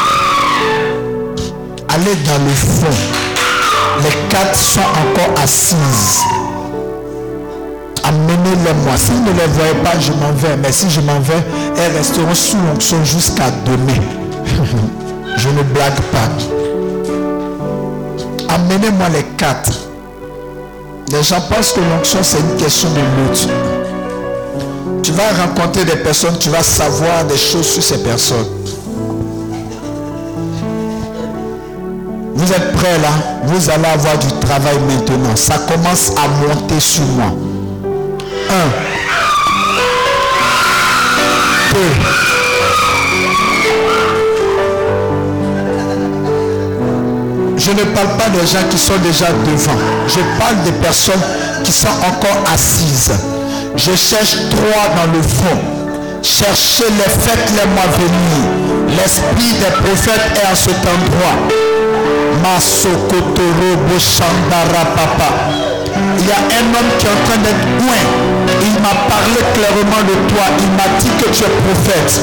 [1.91, 2.97] Allez dans le fond.
[4.03, 6.38] Les quatre sont encore assises.
[8.09, 8.97] Amenez-les-moi.
[8.97, 10.57] Si vous ne les voyez pas, je m'en vais.
[10.57, 11.45] Mais si je m'en vais,
[11.77, 14.01] elles resteront sous l'onction jusqu'à demain.
[15.37, 16.29] je ne blague pas.
[18.55, 19.73] Amenez-moi les quatre.
[21.13, 23.49] Les gens pensent que l'onction, c'est une question de lutte.
[25.03, 28.47] Tu vas rencontrer des personnes, tu vas savoir des choses sur ces personnes.
[32.35, 33.09] Vous êtes prêts là?
[33.45, 35.37] Vous allez avoir du travail maintenant.
[35.37, 37.33] Ça commence à monter sur moi.
[47.57, 49.79] Je ne parle pas des gens qui sont déjà devant.
[50.07, 51.21] Je parle des personnes
[51.65, 53.13] qui sont encore assises.
[53.77, 55.59] Je cherche trois dans le fond.
[56.23, 58.97] Cherchez-les, faites-les-moi venir.
[58.97, 61.37] L'esprit des prophètes est à cet endroit.
[62.43, 65.68] Masokotoro Boshandara Papa.
[66.19, 68.03] Il y a un homme qui est en train d'être loin.
[68.63, 70.45] Il m'a parlé clairement de toi.
[70.59, 72.23] Il m'a dit que tu es prophète.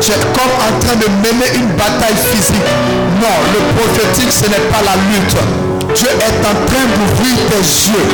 [0.00, 2.68] Tu es comme en train de mener une bataille physique.
[3.20, 5.36] Non, le prophétique, ce n'est pas la lutte.
[5.94, 8.06] Dieu est en train d'ouvrir tes yeux.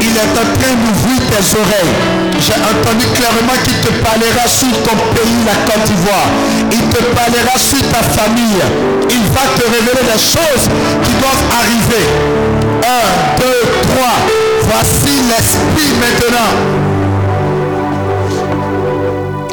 [0.00, 1.94] Il est en train d'ouvrir tes oreilles.
[2.40, 6.30] J'ai entendu clairement qu'il te parlera sur ton pays, la Côte d'Ivoire.
[6.72, 8.62] Il te parlera sur ta famille.
[9.10, 10.70] Il va te révéler les choses
[11.04, 12.75] qui doivent arriver.
[12.86, 14.16] Un, deux, trois.
[14.62, 16.52] Voici l'esprit maintenant.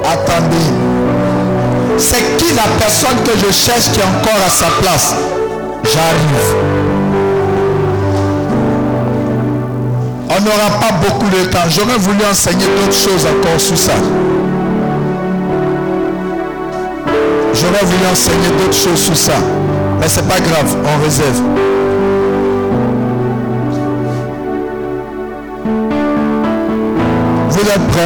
[0.05, 0.69] Attendez.
[1.97, 5.15] C'est qui la personne que je cherche qui est encore à sa place?
[5.83, 6.55] J'arrive.
[10.29, 11.67] On n'aura pas beaucoup de temps.
[11.69, 13.93] J'aurais voulu enseigner d'autres choses encore sur ça.
[17.53, 19.33] J'aurais voulu enseigner d'autres choses sur ça.
[19.99, 21.41] Mais c'est pas grave, on réserve.
[27.63, 28.01] Vous êtes prêts?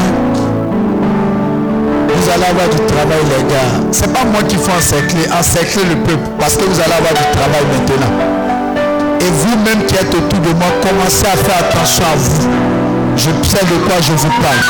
[2.15, 3.87] Vous allez avoir du travail, les gars.
[3.91, 6.29] C'est pas moi qu'il faut encercler, encercler le peuple.
[6.39, 8.13] Parce que vous allez avoir du travail maintenant.
[9.19, 12.47] Et vous-même qui êtes autour de moi, commencez à faire attention à vous.
[13.15, 14.61] Je sais de quoi je vous parle.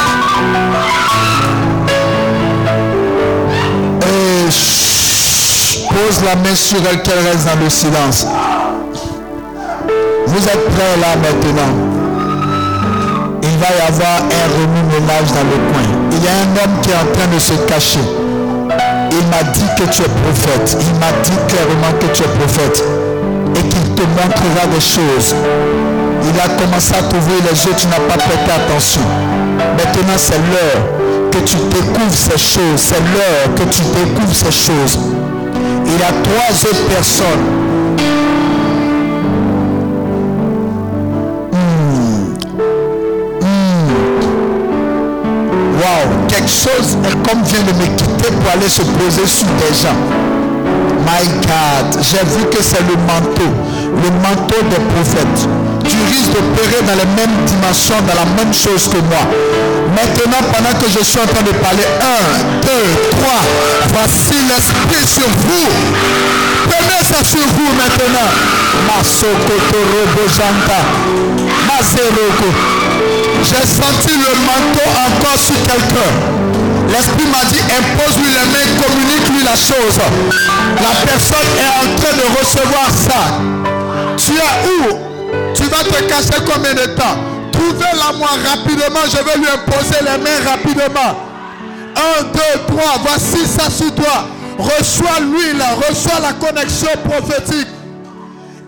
[4.03, 8.25] Et chut, pose la main sur elle qu'elle reste dans le silence.
[10.27, 11.96] Vous êtes prêts là maintenant?
[13.57, 15.89] Il va y avoir un remue-ménage dans le coin.
[16.11, 18.05] Il y a un homme qui est en train de se cacher.
[19.09, 20.77] Il m'a dit que tu es prophète.
[20.79, 22.83] Il m'a dit clairement que tu es prophète
[23.55, 25.33] et qu'il te montrera des choses.
[26.21, 29.01] Il a commencé à t'ouvrir les yeux, tu n'as pas prêté attention.
[29.57, 32.77] Maintenant, c'est l'heure que tu découvres ces choses.
[32.77, 34.99] C'est l'heure que tu découvres ces choses.
[35.83, 37.41] Il y a trois autres personnes.
[46.47, 49.97] Chose est comme vient de me quitter pour aller se poser sur des gens.
[51.03, 53.51] My God, j'ai vu que c'est le manteau,
[53.95, 55.47] le manteau des prophètes.
[55.83, 59.23] Tu risques d'opérer dans les mêmes dimensions, dans la même chose que moi.
[59.95, 62.23] Maintenant, pendant que je suis en train de parler, un,
[62.61, 63.43] deux, trois,
[63.93, 65.69] voici l'esprit sur vous.
[66.69, 68.29] Prenez ça sur vous maintenant.
[68.87, 69.57] Masoko.
[73.43, 76.11] J'ai senti le manteau encore sur quelqu'un.
[76.89, 79.99] L'Esprit m'a dit, impose-lui les mains, communique-lui la chose.
[80.81, 83.39] La personne est en train de recevoir ça.
[84.17, 84.97] Tu es où?
[85.53, 87.17] Tu vas te cacher combien de temps?
[87.51, 91.27] Trouvez-la moi rapidement, je vais lui imposer les mains rapidement.
[91.95, 94.27] Un, deux, trois, voici ça sur toi.
[94.57, 97.67] Reçois l'huile, reçois la connexion prophétique.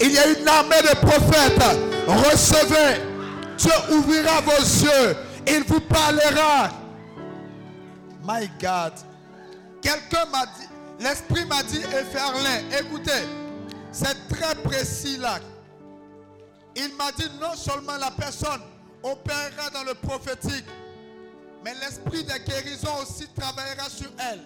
[0.01, 1.61] Il y a une armée de prophètes.
[2.07, 3.09] Recevez.
[3.60, 5.16] Dieu ouvrira vos yeux.
[5.47, 6.70] Il vous parlera.
[8.24, 8.93] My God.
[9.82, 10.68] Quelqu'un m'a dit,
[10.99, 13.26] l'Esprit m'a dit, Eferlin, écoutez,
[13.91, 15.39] c'est très précis là.
[16.76, 18.62] Il m'a dit non seulement la personne
[19.03, 20.66] opérera dans le prophétique,
[21.64, 24.41] mais l'esprit de guérison aussi travaillera sur elle.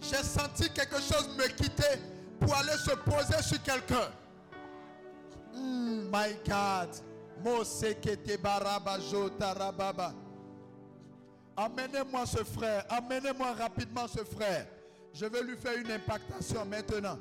[0.00, 2.00] J'ai senti quelque chose me quitter
[2.40, 4.08] pour aller se poser sur quelqu'un.
[5.54, 6.88] Hmm, my God.
[11.56, 12.84] Amenez-moi ce frère.
[12.88, 14.66] Amenez-moi rapidement ce frère.
[15.12, 17.18] Je vais lui faire une impactation maintenant.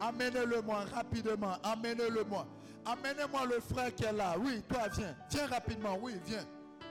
[0.00, 1.56] Amenez-le-moi rapidement.
[1.62, 2.46] Amenez-le-moi.
[2.84, 4.34] Amenez-moi le frère qui est là.
[4.38, 5.16] Oui, toi, viens.
[5.30, 5.98] Viens rapidement.
[6.00, 6.44] Oui, viens.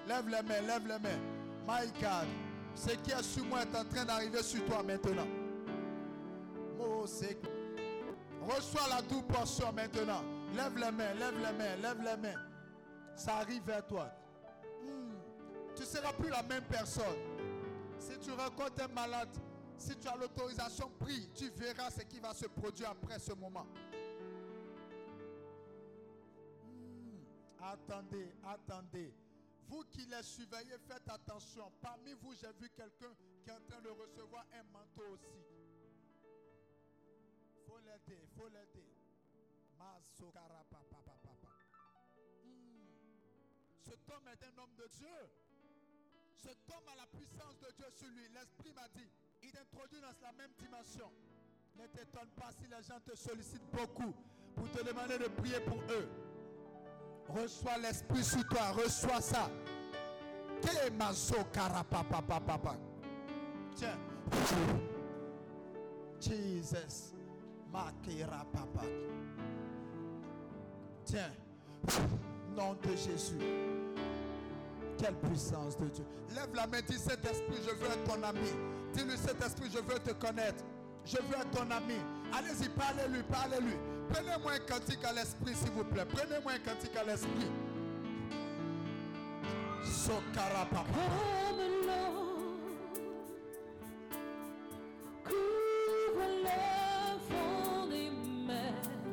[0.08, 1.20] Lève les mains, lève les mains.
[1.68, 2.28] My God.
[2.76, 5.28] Ce qui est sur moi est en train d'arriver sur toi maintenant.
[8.42, 10.22] Reçois la double portion maintenant.
[10.56, 12.40] Lève les mains, lève les mains, lève les mains.
[13.16, 14.12] Ça arrive vers toi.
[14.82, 15.14] Hmm.
[15.76, 17.18] Tu ne seras plus la même personne.
[18.00, 19.30] Si tu rencontres un malade,
[19.78, 21.30] si tu as l'autorisation, prie.
[21.34, 23.66] Tu verras ce qui va se produire après ce moment.
[26.64, 27.64] Hmm.
[27.64, 29.14] Attendez, attendez.
[29.68, 31.72] Vous qui les surveillez, faites attention.
[31.82, 35.28] Parmi vous, j'ai vu quelqu'un qui est en train de recevoir un manteau aussi.
[37.68, 38.94] Faut l'aider, faut l'aider.
[43.84, 45.20] Cet homme est un homme de Dieu.
[46.36, 48.28] Cet homme a la puissance de Dieu sur lui.
[48.34, 49.10] L'Esprit m'a dit,
[49.44, 51.10] il t'introduit dans la même dimension.
[51.76, 54.14] Ne t'étonne pas si les gens te sollicitent beaucoup
[54.56, 56.08] pour te demander de prier pour eux.
[57.30, 59.50] Reçois l'Esprit sur toi, reçois ça.
[63.76, 63.98] Tiens.
[66.20, 67.14] Jesus.
[67.72, 68.86] Makira papa.
[71.06, 71.32] Tiens.
[72.56, 73.73] Nom de Jésus.
[75.04, 76.06] Quelle puissance de Dieu.
[76.34, 78.40] Lève la main, dis cet esprit, je veux être ton ami.
[78.94, 80.64] Dis-lui cet esprit, je veux te connaître.
[81.06, 81.96] Je veux être ton ami.
[82.32, 83.76] Allez-y, parlez-lui, parlez-lui.
[84.08, 86.06] Prenez-moi un cantique à l'esprit, s'il vous plaît.
[86.06, 87.52] Prenez-moi un cantique à l'esprit.
[89.84, 90.86] Sokara papa.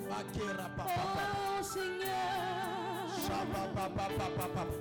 [0.09, 1.03] Makera papa.
[1.59, 4.80] Oh Seigneur, Shabba papa papa.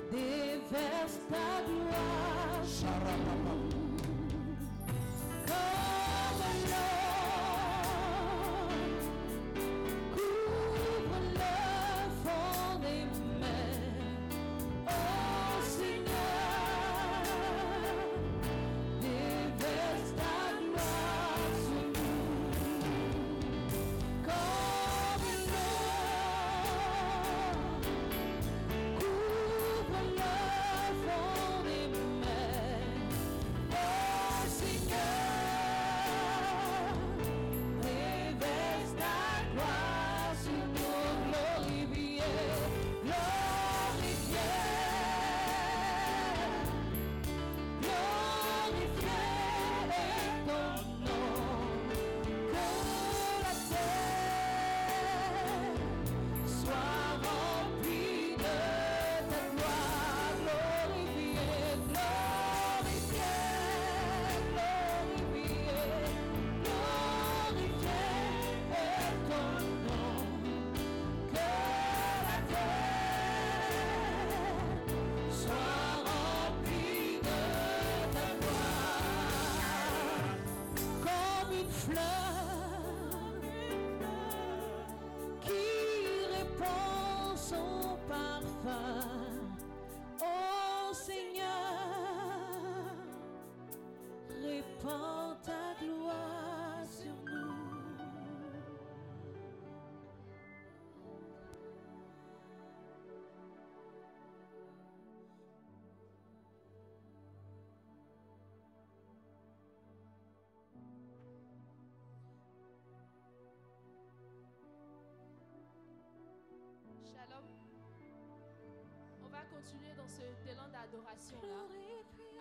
[119.59, 121.67] Continuer dans ce élan d'adoration-là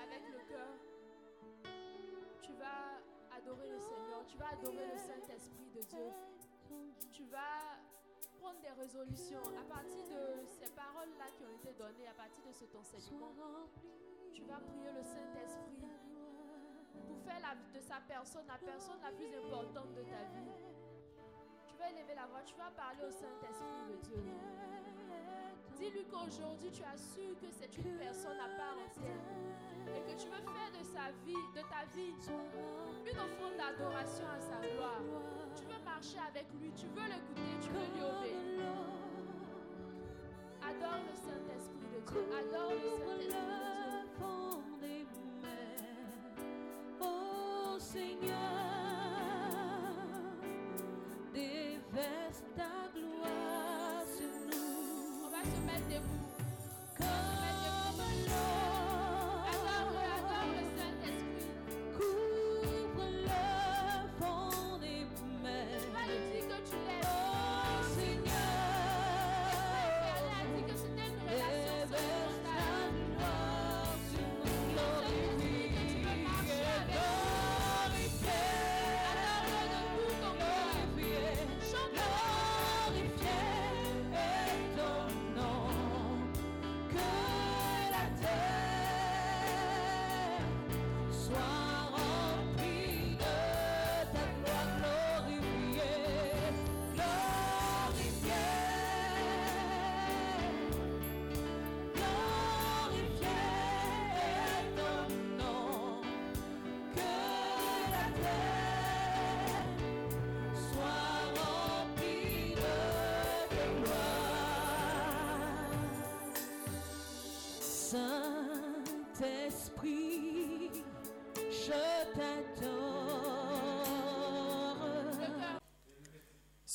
[0.07, 0.71] avec le cœur.
[2.43, 3.03] Tu vas
[3.37, 6.07] adorer le Seigneur, tu vas adorer le Saint-Esprit de Dieu.
[7.11, 7.83] Tu vas
[8.39, 12.53] prendre des résolutions à partir de ces paroles-là qui ont été données, à partir de
[12.53, 13.35] cet enseignement.
[14.33, 15.91] Tu vas prier le Saint-Esprit
[17.09, 20.55] pour faire la- de sa personne la personne la plus importante de ta vie.
[21.67, 24.23] Tu vas élever la voix, tu vas parler au Saint-Esprit de Dieu.
[25.79, 29.23] Dis-lui qu'aujourd'hui tu as su que c'est une personne à part entière.
[29.95, 32.13] et que tu veux faire de sa vie, de ta vie,
[33.11, 35.01] une offrande d'adoration à sa gloire.
[35.57, 38.69] Tu veux marcher avec lui, tu veux l'écouter, tu veux lui obéir.
[40.63, 42.21] Adore le Saint-Esprit de Dieu.
[42.39, 43.79] Adore le Saint-Esprit
[44.81, 45.49] de Dieu.
[47.01, 48.58] ô Seigneur,